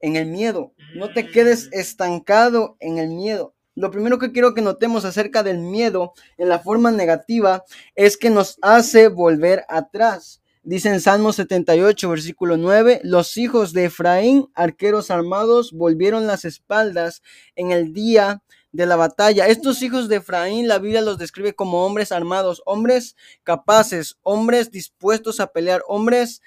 en 0.00 0.16
el 0.16 0.26
miedo. 0.26 0.72
No 0.94 1.12
te 1.12 1.28
quedes 1.28 1.66
mm. 1.66 1.70
estancado 1.72 2.76
en 2.80 2.98
el 2.98 3.08
miedo. 3.08 3.54
Lo 3.74 3.90
primero 3.90 4.18
que 4.18 4.32
quiero 4.32 4.52
que 4.52 4.60
notemos 4.60 5.06
acerca 5.06 5.42
del 5.42 5.58
miedo 5.58 6.12
en 6.36 6.50
la 6.50 6.58
forma 6.58 6.90
negativa 6.90 7.64
es 7.94 8.18
que 8.18 8.28
nos 8.28 8.58
hace 8.60 9.08
volver 9.08 9.64
atrás. 9.68 10.41
Dice 10.64 10.90
en 10.90 11.00
Salmo 11.00 11.32
78, 11.32 12.08
versículo 12.08 12.56
9, 12.56 13.00
los 13.02 13.36
hijos 13.36 13.72
de 13.72 13.86
Efraín, 13.86 14.48
arqueros 14.54 15.10
armados, 15.10 15.72
volvieron 15.72 16.28
las 16.28 16.44
espaldas 16.44 17.20
en 17.56 17.72
el 17.72 17.92
día 17.92 18.44
de 18.70 18.86
la 18.86 18.94
batalla. 18.94 19.48
Estos 19.48 19.82
hijos 19.82 20.08
de 20.08 20.16
Efraín, 20.16 20.68
la 20.68 20.78
Biblia 20.78 21.00
los 21.00 21.18
describe 21.18 21.52
como 21.52 21.84
hombres 21.84 22.12
armados, 22.12 22.62
hombres 22.64 23.16
capaces, 23.42 24.18
hombres 24.22 24.70
dispuestos 24.70 25.40
a 25.40 25.48
pelear, 25.48 25.82
hombres 25.88 26.42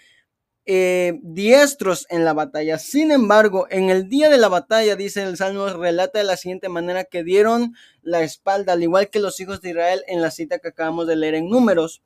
eh, 0.65 1.19
diestros 1.21 2.07
en 2.09 2.23
la 2.23 2.31
batalla. 2.31 2.79
Sin 2.79 3.11
embargo, 3.11 3.67
en 3.69 3.89
el 3.89 4.07
día 4.07 4.29
de 4.29 4.37
la 4.37 4.47
batalla, 4.47 4.95
dice 4.95 5.23
el 5.23 5.35
Salmo, 5.35 5.67
relata 5.67 6.19
de 6.19 6.25
la 6.25 6.37
siguiente 6.37 6.69
manera 6.69 7.03
que 7.03 7.25
dieron 7.25 7.75
la 8.01 8.23
espalda, 8.23 8.73
al 8.73 8.81
igual 8.81 9.09
que 9.09 9.19
los 9.19 9.41
hijos 9.41 9.59
de 9.59 9.71
Israel 9.71 10.03
en 10.07 10.21
la 10.21 10.31
cita 10.31 10.59
que 10.59 10.69
acabamos 10.69 11.05
de 11.05 11.17
leer 11.17 11.35
en 11.35 11.49
números. 11.49 12.01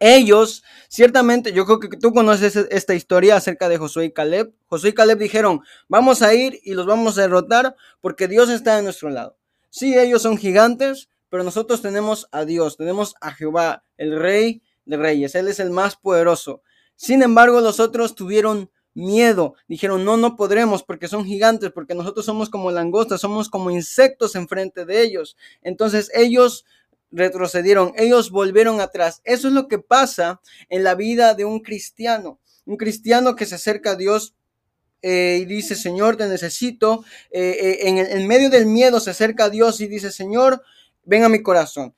Ellos, 0.00 0.62
ciertamente, 0.88 1.52
yo 1.52 1.64
creo 1.64 1.80
que 1.80 1.96
tú 1.96 2.12
conoces 2.12 2.56
esta 2.56 2.94
historia 2.94 3.36
acerca 3.36 3.68
de 3.68 3.78
Josué 3.78 4.06
y 4.06 4.12
Caleb. 4.12 4.52
Josué 4.66 4.90
y 4.90 4.94
Caleb 4.94 5.18
dijeron, 5.18 5.60
vamos 5.88 6.22
a 6.22 6.34
ir 6.34 6.60
y 6.62 6.74
los 6.74 6.86
vamos 6.86 7.18
a 7.18 7.22
derrotar 7.22 7.76
porque 8.00 8.28
Dios 8.28 8.48
está 8.50 8.76
de 8.76 8.82
nuestro 8.82 9.10
lado. 9.10 9.36
Sí, 9.70 9.98
ellos 9.98 10.22
son 10.22 10.36
gigantes, 10.36 11.08
pero 11.28 11.42
nosotros 11.42 11.82
tenemos 11.82 12.28
a 12.30 12.44
Dios, 12.44 12.76
tenemos 12.76 13.14
a 13.20 13.32
Jehová, 13.32 13.84
el 13.96 14.18
rey 14.18 14.62
de 14.84 14.96
reyes. 14.96 15.34
Él 15.34 15.48
es 15.48 15.58
el 15.60 15.70
más 15.70 15.96
poderoso. 15.96 16.62
Sin 16.96 17.22
embargo, 17.22 17.60
los 17.60 17.80
otros 17.80 18.14
tuvieron 18.14 18.70
miedo. 18.94 19.54
Dijeron, 19.66 20.04
no, 20.04 20.16
no 20.16 20.36
podremos 20.36 20.82
porque 20.82 21.08
son 21.08 21.24
gigantes, 21.24 21.72
porque 21.72 21.94
nosotros 21.94 22.24
somos 22.24 22.48
como 22.48 22.70
langostas, 22.70 23.20
somos 23.20 23.48
como 23.48 23.70
insectos 23.70 24.36
enfrente 24.36 24.84
de 24.84 25.02
ellos. 25.02 25.36
Entonces 25.62 26.10
ellos 26.14 26.64
retrocedieron, 27.14 27.92
ellos 27.96 28.30
volvieron 28.30 28.80
atrás. 28.80 29.20
Eso 29.24 29.48
es 29.48 29.54
lo 29.54 29.68
que 29.68 29.78
pasa 29.78 30.40
en 30.68 30.84
la 30.84 30.94
vida 30.94 31.34
de 31.34 31.44
un 31.44 31.60
cristiano. 31.60 32.40
Un 32.66 32.76
cristiano 32.76 33.36
que 33.36 33.46
se 33.46 33.54
acerca 33.54 33.92
a 33.92 33.96
Dios 33.96 34.34
eh, 35.02 35.38
y 35.42 35.44
dice, 35.44 35.76
Señor, 35.76 36.16
te 36.16 36.26
necesito. 36.26 37.04
Eh, 37.30 37.56
eh, 37.60 37.88
en, 37.88 37.98
en, 37.98 38.26
medio 38.26 38.50
del 38.50 38.66
miedo 38.66 39.00
se 39.00 39.10
acerca 39.10 39.44
a 39.44 39.50
Dios 39.50 39.80
y 39.80 39.86
dice, 39.86 40.10
Señor, 40.10 40.62
ven 41.04 41.24
a 41.24 41.28
mi 41.28 41.42
corazón. 41.42 41.94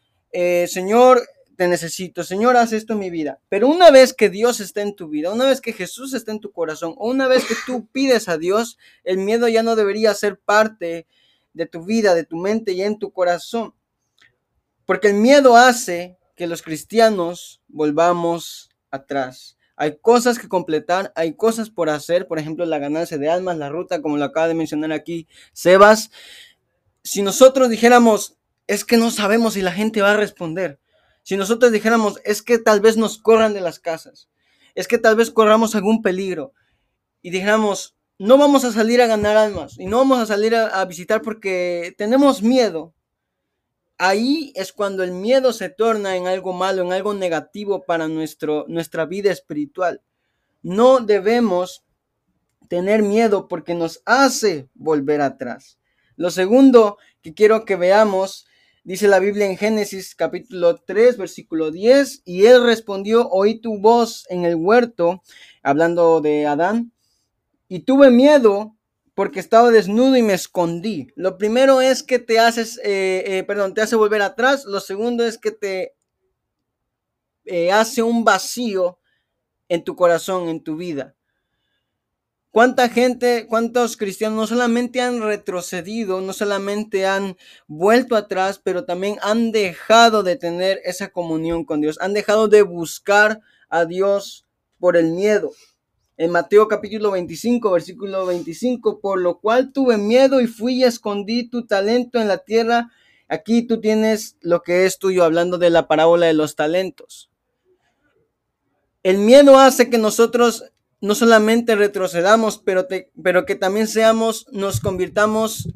Señor, 0.66 1.22
te 1.56 1.66
necesito. 1.66 2.22
Señor, 2.22 2.56
haz 2.58 2.72
esto 2.72 2.92
en 2.92 2.98
mi 2.98 3.08
vida. 3.08 3.40
Pero 3.48 3.68
una 3.68 3.90
vez 3.90 4.12
que 4.12 4.28
Dios 4.28 4.60
está 4.60 4.82
en 4.82 4.94
tu 4.94 5.08
vida, 5.08 5.32
una 5.32 5.46
vez 5.46 5.62
que 5.62 5.72
Jesús 5.72 6.12
está 6.12 6.32
en 6.32 6.40
tu 6.40 6.52
corazón, 6.52 6.94
o 6.98 7.08
una 7.08 7.26
vez 7.26 7.44
que 7.46 7.54
tú 7.64 7.86
pides 7.86 8.28
a 8.28 8.36
Dios, 8.36 8.76
el 9.02 9.16
miedo 9.16 9.48
ya 9.48 9.62
no 9.62 9.76
debería 9.76 10.12
ser 10.12 10.38
parte 10.38 11.06
de 11.54 11.66
tu 11.66 11.84
vida, 11.84 12.14
de 12.14 12.24
tu 12.24 12.36
mente 12.36 12.72
y 12.72 12.82
en 12.82 12.98
tu 12.98 13.12
corazón. 13.12 13.72
Porque 14.86 15.08
el 15.08 15.14
miedo 15.14 15.56
hace 15.56 16.16
que 16.36 16.46
los 16.46 16.62
cristianos 16.62 17.60
volvamos 17.68 18.70
atrás. 18.90 19.58
Hay 19.76 19.98
cosas 19.98 20.38
que 20.38 20.48
completar, 20.48 21.12
hay 21.16 21.34
cosas 21.34 21.68
por 21.68 21.90
hacer, 21.90 22.26
por 22.26 22.38
ejemplo, 22.38 22.64
la 22.64 22.78
ganancia 22.78 23.18
de 23.18 23.28
almas, 23.28 23.58
la 23.58 23.68
ruta, 23.68 24.00
como 24.00 24.16
lo 24.16 24.24
acaba 24.24 24.48
de 24.48 24.54
mencionar 24.54 24.92
aquí 24.92 25.28
Sebas. 25.52 26.10
Si 27.02 27.20
nosotros 27.20 27.68
dijéramos, 27.68 28.38
es 28.66 28.84
que 28.84 28.96
no 28.96 29.10
sabemos 29.10 29.54
si 29.54 29.62
la 29.62 29.72
gente 29.72 30.00
va 30.00 30.12
a 30.12 30.16
responder. 30.16 30.80
Si 31.22 31.36
nosotros 31.36 31.72
dijéramos, 31.72 32.20
es 32.24 32.40
que 32.40 32.58
tal 32.58 32.80
vez 32.80 32.96
nos 32.96 33.18
corran 33.18 33.52
de 33.52 33.60
las 33.60 33.80
casas, 33.80 34.28
es 34.74 34.86
que 34.86 34.98
tal 34.98 35.16
vez 35.16 35.30
corramos 35.30 35.74
algún 35.74 36.00
peligro, 36.00 36.52
y 37.20 37.30
dijéramos, 37.30 37.96
no 38.18 38.38
vamos 38.38 38.64
a 38.64 38.72
salir 38.72 39.02
a 39.02 39.08
ganar 39.08 39.36
almas, 39.36 39.78
y 39.78 39.86
no 39.86 39.98
vamos 39.98 40.20
a 40.20 40.26
salir 40.26 40.54
a, 40.54 40.80
a 40.80 40.84
visitar 40.84 41.22
porque 41.22 41.94
tenemos 41.98 42.42
miedo, 42.42 42.94
ahí 43.98 44.52
es 44.54 44.72
cuando 44.72 45.02
el 45.02 45.12
miedo 45.12 45.52
se 45.52 45.68
torna 45.68 46.16
en 46.16 46.26
algo 46.26 46.52
malo, 46.52 46.82
en 46.82 46.92
algo 46.92 47.14
negativo 47.14 47.84
para 47.84 48.08
nuestro, 48.08 48.64
nuestra 48.68 49.06
vida 49.06 49.30
espiritual. 49.32 50.02
No 50.62 51.00
debemos 51.00 51.84
tener 52.68 53.02
miedo 53.02 53.48
porque 53.48 53.74
nos 53.74 54.02
hace 54.04 54.68
volver 54.74 55.20
atrás. 55.20 55.78
Lo 56.16 56.30
segundo 56.30 56.98
que 57.22 57.34
quiero 57.34 57.64
que 57.64 57.76
veamos, 57.76 58.46
dice 58.84 59.08
la 59.08 59.18
Biblia 59.18 59.46
en 59.46 59.56
Génesis 59.56 60.14
capítulo 60.14 60.76
3, 60.76 61.16
versículo 61.18 61.70
10, 61.70 62.22
y 62.24 62.46
él 62.46 62.64
respondió, 62.64 63.28
oí 63.28 63.60
tu 63.60 63.78
voz 63.78 64.26
en 64.30 64.44
el 64.44 64.56
huerto, 64.56 65.22
hablando 65.62 66.20
de 66.20 66.46
Adán, 66.46 66.92
y 67.68 67.80
tuve 67.80 68.10
miedo 68.10 68.75
porque 69.16 69.40
estaba 69.40 69.70
desnudo 69.70 70.14
y 70.14 70.22
me 70.22 70.34
escondí. 70.34 71.08
Lo 71.16 71.38
primero 71.38 71.80
es 71.80 72.02
que 72.02 72.18
te 72.18 72.38
haces, 72.38 72.78
eh, 72.84 73.24
eh, 73.26 73.44
perdón, 73.44 73.72
te 73.72 73.80
hace 73.80 73.96
volver 73.96 74.20
atrás. 74.20 74.66
Lo 74.66 74.78
segundo 74.78 75.24
es 75.24 75.38
que 75.38 75.52
te 75.52 75.96
eh, 77.46 77.72
hace 77.72 78.02
un 78.02 78.24
vacío 78.24 78.98
en 79.70 79.84
tu 79.84 79.96
corazón, 79.96 80.50
en 80.50 80.62
tu 80.62 80.76
vida. 80.76 81.16
¿Cuánta 82.50 82.90
gente, 82.90 83.46
cuántos 83.48 83.96
cristianos 83.96 84.36
no 84.36 84.46
solamente 84.46 85.00
han 85.00 85.22
retrocedido, 85.22 86.20
no 86.20 86.34
solamente 86.34 87.06
han 87.06 87.38
vuelto 87.66 88.16
atrás, 88.16 88.60
pero 88.62 88.84
también 88.84 89.16
han 89.22 89.50
dejado 89.50 90.24
de 90.24 90.36
tener 90.36 90.82
esa 90.84 91.08
comunión 91.08 91.64
con 91.64 91.80
Dios, 91.80 91.96
han 92.02 92.12
dejado 92.12 92.48
de 92.48 92.60
buscar 92.60 93.40
a 93.70 93.86
Dios 93.86 94.44
por 94.78 94.98
el 94.98 95.06
miedo? 95.12 95.52
En 96.16 96.30
Mateo 96.30 96.66
capítulo 96.66 97.10
25, 97.10 97.70
versículo 97.70 98.26
25, 98.26 99.00
por 99.00 99.20
lo 99.20 99.38
cual 99.38 99.72
tuve 99.72 99.98
miedo 99.98 100.40
y 100.40 100.46
fui 100.46 100.76
y 100.76 100.84
escondí 100.84 101.48
tu 101.48 101.66
talento 101.66 102.20
en 102.20 102.28
la 102.28 102.38
tierra. 102.38 102.90
Aquí 103.28 103.62
tú 103.62 103.80
tienes 103.80 104.36
lo 104.40 104.62
que 104.62 104.86
es 104.86 104.98
tuyo, 104.98 105.24
hablando 105.24 105.58
de 105.58 105.70
la 105.70 105.88
parábola 105.88 106.26
de 106.26 106.34
los 106.34 106.56
talentos. 106.56 107.30
El 109.02 109.18
miedo 109.18 109.58
hace 109.58 109.90
que 109.90 109.98
nosotros 109.98 110.72
no 111.00 111.14
solamente 111.14 111.76
retrocedamos, 111.76 112.58
pero, 112.58 112.86
pero 113.22 113.44
que 113.44 113.54
también 113.54 113.86
seamos, 113.86 114.46
nos 114.50 114.80
convirtamos 114.80 115.68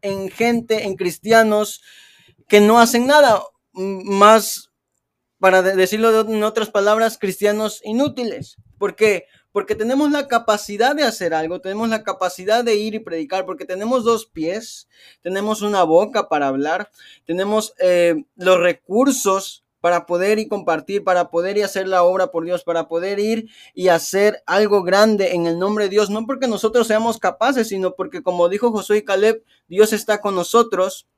en 0.00 0.30
gente, 0.30 0.84
en 0.84 0.96
cristianos 0.96 1.82
que 2.46 2.60
no 2.60 2.78
hacen 2.78 3.06
nada, 3.06 3.42
más, 3.72 4.70
para 5.38 5.62
decirlo 5.62 6.20
en 6.20 6.42
otras 6.42 6.70
palabras, 6.70 7.18
cristianos 7.18 7.80
inútiles. 7.84 8.56
¿Por 8.78 8.96
qué? 8.96 9.26
Porque 9.58 9.74
tenemos 9.74 10.12
la 10.12 10.28
capacidad 10.28 10.94
de 10.94 11.02
hacer 11.02 11.34
algo, 11.34 11.60
tenemos 11.60 11.88
la 11.88 12.04
capacidad 12.04 12.62
de 12.62 12.76
ir 12.76 12.94
y 12.94 13.00
predicar, 13.00 13.44
porque 13.44 13.64
tenemos 13.64 14.04
dos 14.04 14.24
pies, 14.24 14.88
tenemos 15.20 15.62
una 15.62 15.82
boca 15.82 16.28
para 16.28 16.46
hablar, 16.46 16.92
tenemos 17.24 17.74
eh, 17.80 18.22
los 18.36 18.60
recursos 18.60 19.64
para 19.80 20.06
poder 20.06 20.38
y 20.38 20.46
compartir, 20.46 21.02
para 21.02 21.28
poder 21.28 21.58
y 21.58 21.62
hacer 21.62 21.88
la 21.88 22.04
obra 22.04 22.30
por 22.30 22.44
Dios, 22.44 22.62
para 22.62 22.86
poder 22.86 23.18
ir 23.18 23.50
y 23.74 23.88
hacer 23.88 24.44
algo 24.46 24.84
grande 24.84 25.34
en 25.34 25.48
el 25.48 25.58
nombre 25.58 25.86
de 25.86 25.90
Dios, 25.90 26.08
no 26.08 26.24
porque 26.24 26.46
nosotros 26.46 26.86
seamos 26.86 27.18
capaces, 27.18 27.66
sino 27.66 27.96
porque 27.96 28.22
como 28.22 28.48
dijo 28.48 28.70
Josué 28.70 28.98
y 28.98 29.04
Caleb, 29.04 29.42
Dios 29.66 29.92
está 29.92 30.20
con 30.20 30.36
nosotros. 30.36 31.08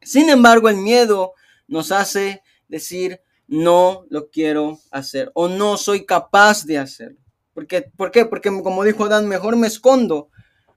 Sin 0.00 0.30
embargo, 0.30 0.68
el 0.68 0.76
miedo 0.76 1.32
nos 1.66 1.90
hace 1.90 2.44
decir, 2.68 3.20
no 3.48 4.06
lo 4.10 4.30
quiero 4.30 4.78
hacer 4.92 5.32
o 5.34 5.48
no 5.48 5.76
soy 5.76 6.06
capaz 6.06 6.64
de 6.66 6.78
hacerlo. 6.78 7.23
Porque, 7.54 7.82
¿Por 7.96 8.10
qué? 8.10 8.26
Porque 8.26 8.50
como 8.62 8.84
dijo 8.84 9.08
Dan, 9.08 9.28
mejor 9.28 9.56
me 9.56 9.68
escondo 9.68 10.28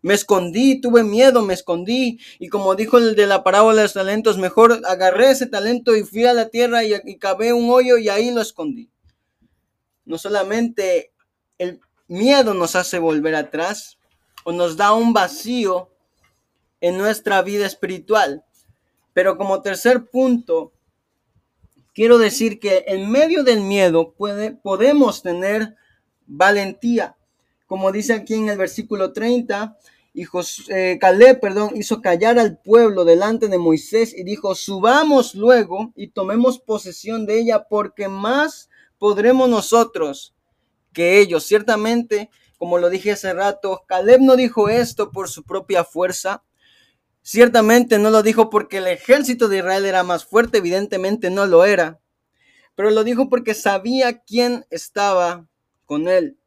me 0.02 0.14
escondí, 0.14 0.80
tuve 0.80 1.04
miedo, 1.04 1.42
me 1.42 1.54
escondí. 1.54 2.20
Y 2.40 2.50
como 2.50 2.76
dijo 2.76 2.98
el 2.98 3.16
de 3.16 3.28
la 3.28 3.44
parábola 3.44 3.78
de 3.78 3.84
los 3.84 3.94
talentos, 3.94 4.38
mejor 4.38 4.82
agarré 4.86 5.32
ese 5.32 5.48
talento 5.48 5.96
y 5.96 6.04
fui 6.04 6.26
a 6.26 6.34
la 6.34 6.50
tierra 6.50 6.84
y, 6.84 6.94
y 7.06 7.18
cavé 7.18 7.54
un 7.54 7.70
hoyo 7.70 7.98
y 7.98 8.10
ahí 8.10 8.32
lo 8.32 8.42
escondí. 8.42 8.90
No 10.06 10.18
solamente 10.18 11.12
el 11.58 11.82
miedo 12.08 12.54
nos 12.54 12.76
hace 12.76 13.00
volver 13.00 13.36
atrás 13.36 13.98
o 14.44 14.52
nos 14.52 14.78
da 14.78 14.94
un 14.94 15.14
vacío 15.14 15.90
en 16.80 16.98
nuestra 16.98 17.42
vida 17.42 17.66
espiritual. 17.66 18.46
Pero 19.14 19.38
como 19.38 19.62
tercer 19.62 20.06
punto, 20.06 20.72
quiero 21.94 22.18
decir 22.18 22.60
que 22.60 22.86
en 22.88 23.10
medio 23.12 23.44
del 23.44 23.62
miedo 23.62 24.14
puede, 24.14 24.52
podemos 24.52 25.24
tener 25.24 25.76
valentía 26.28 27.18
como 27.68 27.92
dice 27.92 28.14
aquí 28.14 28.34
en 28.34 28.50
el 28.50 28.58
versículo 28.58 29.12
30, 29.12 29.78
y 30.14 30.26
eh, 30.70 30.98
Caleb, 31.00 31.40
perdón, 31.40 31.74
hizo 31.76 32.02
callar 32.02 32.40
al 32.40 32.58
pueblo 32.58 33.06
delante 33.06 33.50
de 33.50 33.60
Moisés 33.60 34.16
y 34.18 34.24
dijo, 34.24 34.56
subamos 34.56 35.36
luego 35.36 35.92
y 35.96 36.08
tomemos 36.08 36.60
posesión 36.60 37.28
de 37.28 37.40
ella, 37.40 37.68
porque 37.70 38.08
más 38.08 38.70
podremos 38.98 39.48
nosotros 39.48 40.34
que 40.92 41.20
ellos. 41.20 41.44
Ciertamente, 41.46 42.32
como 42.58 42.80
lo 42.80 42.90
dije 42.90 43.12
hace 43.12 43.32
rato, 43.34 43.84
Caleb 43.86 44.22
no 44.22 44.36
dijo 44.36 44.70
esto 44.70 45.12
por 45.12 45.30
su 45.30 45.44
propia 45.44 45.84
fuerza. 45.84 46.44
Ciertamente 47.22 48.00
no 48.00 48.10
lo 48.10 48.24
dijo 48.24 48.50
porque 48.50 48.78
el 48.78 48.88
ejército 48.88 49.50
de 49.50 49.58
Israel 49.58 49.86
era 49.86 50.02
más 50.04 50.26
fuerte, 50.26 50.60
evidentemente 50.60 51.30
no 51.30 51.46
lo 51.46 51.66
era. 51.66 52.00
Pero 52.74 52.90
lo 52.90 53.04
dijo 53.04 53.30
porque 53.30 53.54
sabía 53.54 54.20
quién 54.20 54.66
estaba 54.72 55.48
con 55.88 56.08
él. 56.08 56.38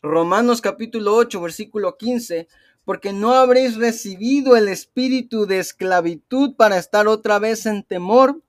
Romanos 0.00 0.62
capítulo 0.62 1.14
8, 1.14 1.38
versículo 1.42 1.98
15, 1.98 2.48
porque 2.86 3.12
no 3.12 3.34
habréis 3.34 3.76
recibido 3.76 4.56
el 4.56 4.68
espíritu 4.68 5.44
de 5.44 5.58
esclavitud 5.58 6.54
para 6.56 6.78
estar 6.78 7.08
otra 7.08 7.38
vez 7.38 7.66
en 7.66 7.82
temor, 7.82 8.40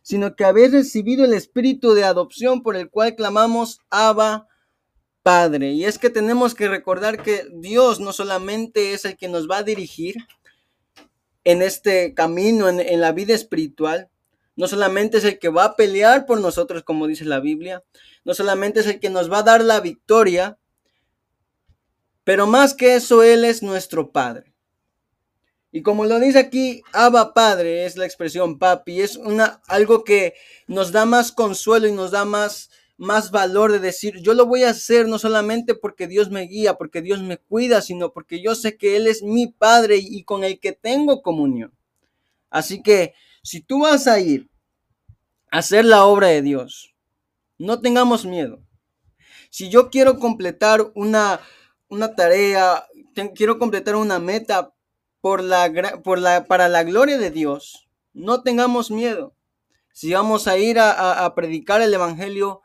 sino 0.00 0.34
que 0.34 0.44
habéis 0.44 0.72
recibido 0.72 1.24
el 1.24 1.34
espíritu 1.34 1.92
de 1.92 2.02
adopción 2.02 2.62
por 2.62 2.74
el 2.74 2.90
cual 2.90 3.14
clamamos 3.14 3.80
Abba 3.90 4.48
Padre. 5.22 5.72
Y 5.72 5.84
es 5.84 5.98
que 5.98 6.10
tenemos 6.10 6.54
que 6.54 6.68
recordar 6.68 7.22
que 7.22 7.44
Dios 7.52 8.00
no 8.00 8.12
solamente 8.12 8.94
es 8.94 9.04
el 9.04 9.16
que 9.16 9.28
nos 9.28 9.48
va 9.48 9.58
a 9.58 9.62
dirigir 9.62 10.16
en 11.44 11.60
este 11.60 12.14
camino, 12.14 12.68
en, 12.68 12.80
en 12.80 13.00
la 13.00 13.12
vida 13.12 13.34
espiritual, 13.34 14.08
no 14.56 14.66
solamente 14.66 15.18
es 15.18 15.24
el 15.24 15.38
que 15.38 15.48
va 15.48 15.64
a 15.64 15.76
pelear 15.76 16.26
por 16.26 16.40
nosotros, 16.40 16.82
como 16.82 17.06
dice 17.06 17.24
la 17.24 17.40
Biblia, 17.40 17.82
no 18.24 18.34
solamente 18.34 18.80
es 18.80 18.86
el 18.86 19.00
que 19.00 19.10
nos 19.10 19.30
va 19.30 19.38
a 19.38 19.42
dar 19.42 19.62
la 19.62 19.80
victoria, 19.80 20.58
pero 22.24 22.46
más 22.46 22.74
que 22.74 22.94
eso, 22.94 23.22
Él 23.22 23.44
es 23.44 23.62
nuestro 23.62 24.12
Padre. 24.12 24.52
Y 25.74 25.80
como 25.82 26.04
lo 26.04 26.20
dice 26.20 26.38
aquí, 26.38 26.82
Abba 26.92 27.32
Padre 27.32 27.86
es 27.86 27.96
la 27.96 28.04
expresión 28.04 28.58
papi, 28.58 29.00
es 29.00 29.16
una, 29.16 29.62
algo 29.66 30.04
que 30.04 30.34
nos 30.66 30.92
da 30.92 31.06
más 31.06 31.32
consuelo 31.32 31.88
y 31.88 31.92
nos 31.92 32.10
da 32.10 32.26
más, 32.26 32.68
más 32.98 33.30
valor 33.30 33.72
de 33.72 33.78
decir, 33.78 34.20
yo 34.20 34.34
lo 34.34 34.44
voy 34.44 34.64
a 34.64 34.70
hacer 34.70 35.08
no 35.08 35.18
solamente 35.18 35.74
porque 35.74 36.06
Dios 36.06 36.30
me 36.30 36.42
guía, 36.42 36.74
porque 36.74 37.00
Dios 37.00 37.22
me 37.22 37.38
cuida, 37.38 37.80
sino 37.80 38.12
porque 38.12 38.42
yo 38.42 38.54
sé 38.54 38.76
que 38.76 38.96
Él 38.96 39.06
es 39.06 39.22
mi 39.22 39.46
Padre 39.46 39.96
y 39.96 40.24
con 40.24 40.44
el 40.44 40.60
que 40.60 40.72
tengo 40.72 41.22
comunión. 41.22 41.72
Así 42.50 42.82
que 42.82 43.14
si 43.42 43.60
tú 43.60 43.80
vas 43.80 44.06
a 44.06 44.20
ir 44.20 44.48
a 45.50 45.58
hacer 45.58 45.84
la 45.84 46.04
obra 46.04 46.28
de 46.28 46.42
Dios, 46.42 46.94
no 47.58 47.80
tengamos 47.80 48.24
miedo. 48.24 48.62
Si 49.50 49.68
yo 49.68 49.90
quiero 49.90 50.18
completar 50.18 50.92
una, 50.94 51.40
una 51.88 52.14
tarea, 52.14 52.86
quiero 53.34 53.58
completar 53.58 53.96
una 53.96 54.18
meta 54.18 54.72
por 55.20 55.42
la, 55.42 55.70
para 56.48 56.68
la 56.68 56.82
gloria 56.82 57.18
de 57.18 57.30
Dios, 57.30 57.88
no 58.12 58.42
tengamos 58.42 58.90
miedo. 58.90 59.34
Si 59.92 60.12
vamos 60.12 60.48
a 60.48 60.56
ir 60.56 60.78
a, 60.80 61.32
predicar 61.34 61.82
el 61.82 61.92
Evangelio, 61.92 62.62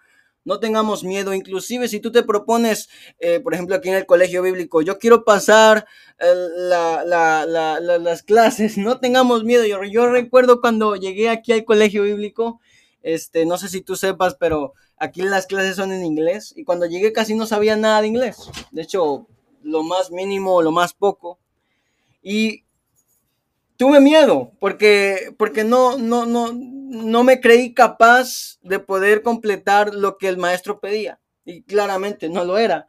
no 0.48 0.62
tengamos 0.62 1.04
miedo. 1.04 1.34
Inclusive 1.34 1.90
si 1.90 2.00
tú 2.00 2.10
te 2.10 2.24
propones, 2.24 2.88
eh, 3.20 3.42
por 3.42 3.54
ejemplo, 3.54 3.76
aquí 3.76 3.90
en 3.90 3.96
el 3.96 4.06
colegio 4.06 4.42
bíblico, 4.42 4.82
yo 4.82 4.98
quiero 4.98 5.26
pasar 5.26 5.86
las 6.18 8.24
clases, 8.24 8.78
no 8.78 9.00
tengamos 9.00 9.44
miedo. 9.44 9.66
Yo, 9.66 9.84
yo 9.84 10.10
recuerdo 10.10 10.62
cuando 10.62 10.96
llegué 10.96 11.30
aquí 11.30 11.52
al 11.52 11.66
colegio 11.66 12.04
bíblico, 12.04 12.62
este, 13.04 13.46
no 13.46 13.58
sé 13.58 13.68
si 13.68 13.82
tú 13.82 13.98
sepas, 13.98 14.38
pero 14.40 14.74
aquí 14.96 15.22
las 15.22 15.48
clases 15.48 15.76
son 15.76 15.92
en 15.92 16.06
inglés 16.06 16.54
y 16.56 16.64
cuando 16.64 16.86
llegué 16.86 17.12
casi 17.12 17.36
no 17.36 17.46
sabía 17.46 17.76
nada 17.76 18.02
de 18.02 18.08
inglés. 18.08 18.50
De 18.72 18.84
hecho, 18.84 19.28
lo 19.64 19.84
más 19.84 20.12
mínimo, 20.12 20.62
lo 20.62 20.72
más 20.72 20.94
poco. 20.94 21.40
Y 22.24 22.64
tuve 23.76 24.00
miedo 24.00 24.54
porque, 24.62 25.36
porque 25.38 25.66
no, 25.66 25.98
no, 25.98 26.26
no, 26.26 26.54
no 26.90 27.24
me 27.24 27.40
creí 27.42 27.74
capaz 27.74 28.58
de 28.62 28.80
poder 28.80 29.22
completar 29.22 29.94
lo 29.94 30.18
que 30.18 30.28
el 30.28 30.38
maestro 30.38 30.80
pedía. 30.80 31.20
Y 31.46 31.64
claramente 31.64 32.30
no 32.30 32.44
lo 32.44 32.58
era. 32.58 32.88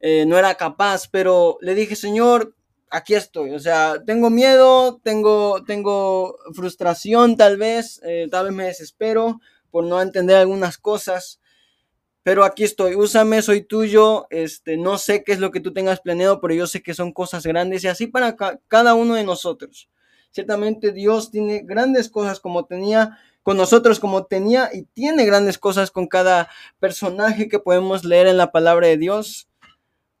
Eh, 0.00 0.26
no 0.26 0.38
era 0.38 0.54
capaz, 0.54 1.08
pero 1.10 1.58
le 1.60 1.74
dije, 1.74 1.96
Señor, 1.96 2.54
aquí 2.90 3.14
estoy. 3.14 3.52
O 3.52 3.58
sea, 3.58 4.02
tengo 4.04 4.30
miedo, 4.30 5.00
tengo, 5.02 5.64
tengo 5.64 6.36
frustración 6.54 7.36
tal 7.36 7.56
vez, 7.56 8.00
eh, 8.04 8.28
tal 8.30 8.46
vez 8.46 8.54
me 8.54 8.64
desespero 8.64 9.40
por 9.70 9.84
no 9.84 10.00
entender 10.00 10.36
algunas 10.36 10.78
cosas. 10.78 11.40
Pero 12.22 12.44
aquí 12.44 12.64
estoy, 12.64 12.96
úsame, 12.96 13.40
soy 13.40 13.62
tuyo, 13.62 14.26
este, 14.30 14.76
no 14.76 14.98
sé 14.98 15.22
qué 15.22 15.32
es 15.32 15.38
lo 15.38 15.52
que 15.52 15.60
tú 15.60 15.72
tengas 15.72 16.00
planeado, 16.00 16.40
pero 16.40 16.54
yo 16.54 16.66
sé 16.66 16.82
que 16.82 16.92
son 16.92 17.12
cosas 17.12 17.46
grandes 17.46 17.84
y 17.84 17.88
así 17.88 18.08
para 18.08 18.36
cada 18.66 18.94
uno 18.94 19.14
de 19.14 19.22
nosotros. 19.22 19.88
Ciertamente 20.36 20.92
Dios 20.92 21.30
tiene 21.30 21.62
grandes 21.64 22.10
cosas 22.10 22.40
como 22.40 22.66
tenía 22.66 23.18
con 23.42 23.56
nosotros, 23.56 23.98
como 23.98 24.26
tenía 24.26 24.68
y 24.70 24.82
tiene 24.82 25.24
grandes 25.24 25.56
cosas 25.56 25.90
con 25.90 26.08
cada 26.08 26.50
personaje 26.78 27.48
que 27.48 27.58
podemos 27.58 28.04
leer 28.04 28.26
en 28.26 28.36
la 28.36 28.52
palabra 28.52 28.86
de 28.86 28.98
Dios. 28.98 29.48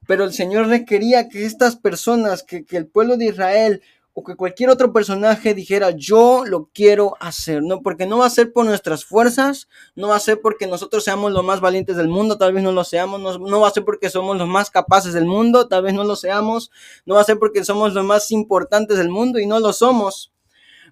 Pero 0.06 0.24
el 0.24 0.32
Señor 0.32 0.68
requería 0.68 1.28
que 1.28 1.44
estas 1.44 1.76
personas, 1.76 2.42
que, 2.42 2.64
el 2.70 2.86
pueblo 2.86 3.18
de 3.18 3.26
Israel 3.26 3.82
o 4.18 4.24
que 4.24 4.34
cualquier 4.34 4.70
otro 4.70 4.94
personaje 4.94 5.52
dijera, 5.52 5.90
yo 5.90 6.46
lo 6.46 6.70
quiero 6.72 7.18
hacer, 7.20 7.62
¿no? 7.62 7.82
Porque 7.82 8.06
no 8.06 8.16
va 8.16 8.24
a 8.24 8.30
ser 8.30 8.50
por 8.50 8.64
nuestras 8.64 9.04
fuerzas, 9.04 9.68
no 9.94 10.08
va 10.08 10.16
a 10.16 10.20
ser 10.20 10.40
porque 10.40 10.66
nosotros 10.66 11.04
seamos 11.04 11.32
los 11.32 11.44
más 11.44 11.60
valientes 11.60 11.98
del 11.98 12.08
mundo, 12.08 12.38
tal 12.38 12.54
vez 12.54 12.64
no 12.64 12.72
lo 12.72 12.82
seamos, 12.82 13.20
no, 13.20 13.36
no, 13.36 13.60
va 13.60 13.68
a 13.68 13.72
ser 13.72 13.84
porque 13.84 14.08
somos 14.08 14.38
los 14.38 14.48
más 14.48 14.70
capaces 14.70 15.12
del 15.12 15.26
mundo, 15.26 15.68
tal 15.68 15.82
vez 15.82 15.92
no 15.92 16.02
lo 16.02 16.16
seamos, 16.16 16.70
no 17.04 17.16
va 17.16 17.20
a 17.20 17.24
ser 17.24 17.38
porque 17.38 17.62
somos 17.62 17.92
los 17.92 18.06
más 18.06 18.30
importantes 18.30 18.96
del 18.96 19.10
mundo 19.10 19.38
y 19.38 19.44
no 19.44 19.60
lo 19.60 19.74
somos. 19.74 20.32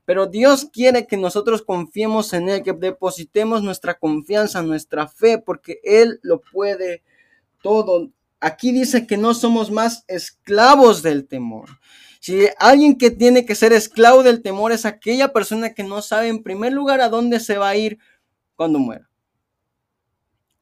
Pero 0.05 0.27
Dios 0.27 0.69
quiere 0.71 1.07
que 1.07 1.17
nosotros 1.17 1.63
confiemos 1.63 2.35
en 2.35 2.51
Él, 2.51 2.63
que 2.63 2.75
depositemos 2.75 3.63
nuestra 3.63 3.95
confianza, 3.95 4.61
nuestra 4.61 5.09
fe, 5.09 5.39
porque 5.39 5.81
Él 5.83 6.21
lo 6.23 6.43
puede 6.43 7.03
todo. 7.63 8.11
Aquí 8.39 8.71
dice 8.71 9.07
que 9.07 9.17
no 9.17 9.33
somos 9.33 9.71
más 9.71 10.05
esclavos 10.09 11.03
del 11.03 11.27
temor. 11.27 11.71
Si 12.25 12.49
alguien 12.59 12.97
que 12.97 13.11
tiene 13.11 13.45
que 13.45 13.55
ser 13.55 13.75
esclavo 13.75 14.23
del 14.23 14.41
temor 14.41 14.73
es 14.73 14.87
aquella 14.87 15.35
persona 15.35 15.75
que 15.75 15.83
no 15.83 16.01
sabe 16.01 16.29
en 16.29 16.43
primer 16.43 16.73
lugar 16.73 17.03
a 17.03 17.11
dónde 17.11 17.39
se 17.39 17.59
va 17.59 17.69
a 17.69 17.77
ir 17.77 17.99
cuando 18.57 18.79
muera. 18.79 19.11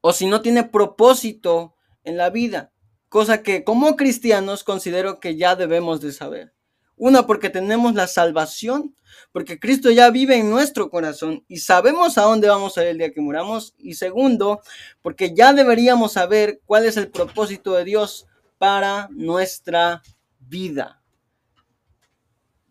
O 0.01 0.12
si 0.12 0.27
no 0.27 0.42
tiene 0.42 0.64
propósito 0.64 1.77
en 2.03 2.16
la 2.16 2.31
vida, 2.31 2.72
cosa 3.09 3.44
que 3.44 3.62
como 3.62 3.94
cristianos 3.94 4.64
considero 4.64 5.20
que 5.20 5.37
ya 5.37 5.55
debemos 5.55 6.01
de 6.01 6.11
saber. 6.11 6.53
Una, 6.96 7.29
porque 7.29 7.48
tenemos 7.48 7.94
la 7.94 8.09
salvación, 8.09 8.96
porque 9.31 9.61
Cristo 9.61 9.92
ya 9.92 10.11
vive 10.11 10.37
en 10.37 10.51
nuestro 10.51 10.90
corazón 10.90 11.44
y 11.46 11.59
sabemos 11.59 12.18
a 12.18 12.22
dónde 12.22 12.48
vamos 12.48 12.77
a 12.77 12.83
ir 12.83 12.88
el 12.88 12.98
día 12.98 13.12
que 13.12 13.20
muramos. 13.20 13.77
Y 13.79 13.94
segundo, 13.94 14.62
porque 15.01 15.33
ya 15.33 15.53
deberíamos 15.53 16.14
saber 16.14 16.61
cuál 16.66 16.87
es 16.87 16.96
el 16.96 17.09
propósito 17.09 17.75
de 17.75 17.85
Dios 17.85 18.27
para 18.59 19.07
nuestra 19.12 20.03
vida. 20.40 21.01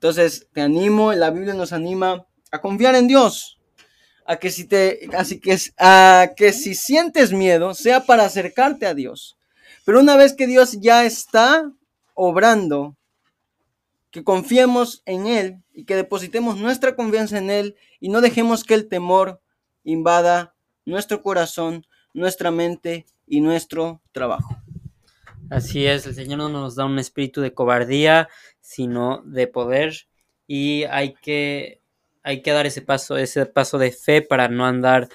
Entonces, 0.02 0.48
te 0.52 0.62
animo, 0.62 1.14
la 1.14 1.30
Biblia 1.30 1.54
nos 1.54 1.74
anima 1.74 2.26
a 2.52 2.60
confiar 2.60 2.96
en 2.96 3.08
Dios, 3.08 3.60
a 4.26 4.38
que 4.38 4.50
si 4.50 4.66
te, 4.66 5.08
así 5.16 5.40
que, 5.40 5.56
a 5.78 6.32
que 6.36 6.54
si 6.54 6.74
sientes 6.74 7.32
miedo, 7.32 7.76
sea 7.76 8.04
para 8.04 8.26
acercarte 8.26 8.88
a 8.88 8.96
Dios 8.96 9.38
Pero 9.86 10.00
una 10.00 10.16
vez 10.16 10.34
que 10.34 10.48
Dios 10.48 10.82
ya 10.82 11.06
está 11.06 11.72
obrando, 12.16 12.98
que 14.10 14.24
confiemos 14.24 15.04
en 15.06 15.28
Él 15.28 15.62
y 15.72 15.86
que 15.86 15.96
depositemos 15.96 16.58
nuestra 16.58 16.96
confianza 16.96 17.38
en 17.38 17.52
Él 17.52 17.76
y 18.00 18.10
no 18.10 18.22
dejemos 18.22 18.64
que 18.64 18.74
el 18.74 18.90
temor 18.90 19.40
invada 19.84 20.56
nuestro 20.84 21.22
corazón, 21.22 21.86
nuestra 22.16 22.50
mente 22.50 23.06
y 23.28 23.42
nuestro 23.42 24.02
trabajo. 24.12 24.61
Así 25.52 25.86
es, 25.86 26.08
el 26.08 26.16
Señor 26.16 26.38
no 26.38 26.48
nos 26.48 26.76
da 26.76 26.86
un 26.86 26.98
espíritu 26.98 27.42
de 27.42 27.54
cobardía, 27.54 28.30
sino 28.62 29.22
de 29.26 29.48
poder 29.48 30.08
y 30.48 30.84
hay 30.86 31.14
que, 31.14 31.82
hay 32.24 32.42
que 32.42 32.52
dar 32.52 32.66
ese 32.66 32.82
paso, 32.82 33.18
ese 33.18 33.46
paso 33.46 33.78
de 33.78 33.92
fe 33.92 34.22
para 34.22 34.48
no 34.48 34.66
andar 34.66 35.10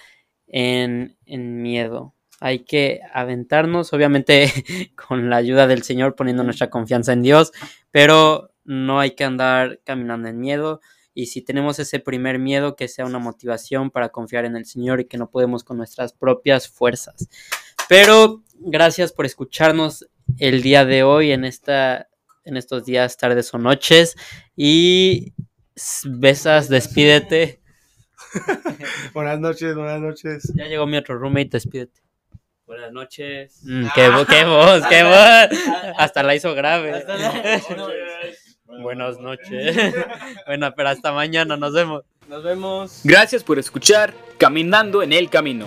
en, 0.46 1.16
en 1.25 1.62
miedo. 1.62 2.14
Hay 2.38 2.64
que 2.64 3.01
aventarnos, 3.14 3.94
obviamente 3.94 4.53
con 5.09 5.31
la 5.31 5.37
ayuda 5.37 5.66
del 5.66 5.85
Señor, 5.85 6.14
poniendo 6.14 6.44
nuestra 6.44 6.68
confianza 6.68 7.14
en 7.14 7.22
Dios, 7.22 7.53
pero 7.90 8.53
no 8.62 9.01
hay 9.01 9.12
que 9.12 9.25
andar 9.25 9.81
caminando 9.85 10.29
en 10.29 10.38
miedo. 10.38 10.83
Y 11.14 11.29
si 11.29 11.40
tenemos 11.40 11.79
ese 11.79 11.99
primer 11.99 12.38
miedo, 12.38 12.77
que 12.77 12.88
sea 12.88 13.07
una 13.07 13.18
motivación 13.18 13.90
para 13.90 14.11
confiar 14.11 14.44
en 14.44 14.55
el 14.55 14.66
Señor 14.66 15.01
y 15.01 15.07
que 15.07 15.16
no 15.16 15.31
podemos 15.31 15.64
con 15.64 15.79
nuestras 15.79 16.12
propias 16.12 16.68
fuerzas. 16.68 17.27
Pero 17.88 18.42
gracias 18.59 19.12
por 19.12 19.25
escucharnos 19.25 20.07
el 20.39 20.62
día 20.62 20.85
de 20.85 21.03
hoy 21.03 21.33
en 21.33 21.45
esta 21.45 22.09
en 22.45 22.57
estos 22.57 22.85
días, 22.85 23.17
tardes 23.17 23.53
o 23.53 23.59
noches 23.59 24.17
y 24.57 25.35
besas, 26.05 26.69
despídete. 26.69 27.61
buenas 29.15 29.41
noches, 29.41 29.75
buenas 29.75 30.01
noches. 30.01 30.53
Ya 30.55 30.67
llegó 30.67 30.87
mi 30.87 30.97
otro 30.97 31.19
roommate, 31.19 31.51
despídete. 31.51 32.01
Buenas 32.67 32.93
noches. 32.93 33.61
Mm, 33.65 33.87
qué, 33.95 34.09
vo 34.09 34.25
qué 34.25 34.45
voz, 34.47 34.87
qué 34.89 35.03
voz. 35.03 35.95
Hasta 35.99 36.23
la 36.23 36.35
hizo 36.35 36.55
grave. 36.55 37.05
Buenas 38.83 39.19
noches. 39.21 39.95
bueno, 40.47 40.75
pero 40.77 40.89
hasta 40.89 41.12
mañana, 41.12 41.57
nos 41.57 41.73
vemos. 41.73 42.03
Nos 42.29 42.43
vemos. 42.43 43.01
Gracias 43.05 43.45
por 43.45 43.59
escuchar 43.59 44.12
Caminando 44.39 45.03
en 45.03 45.12
el 45.12 45.31
Camino. 45.31 45.67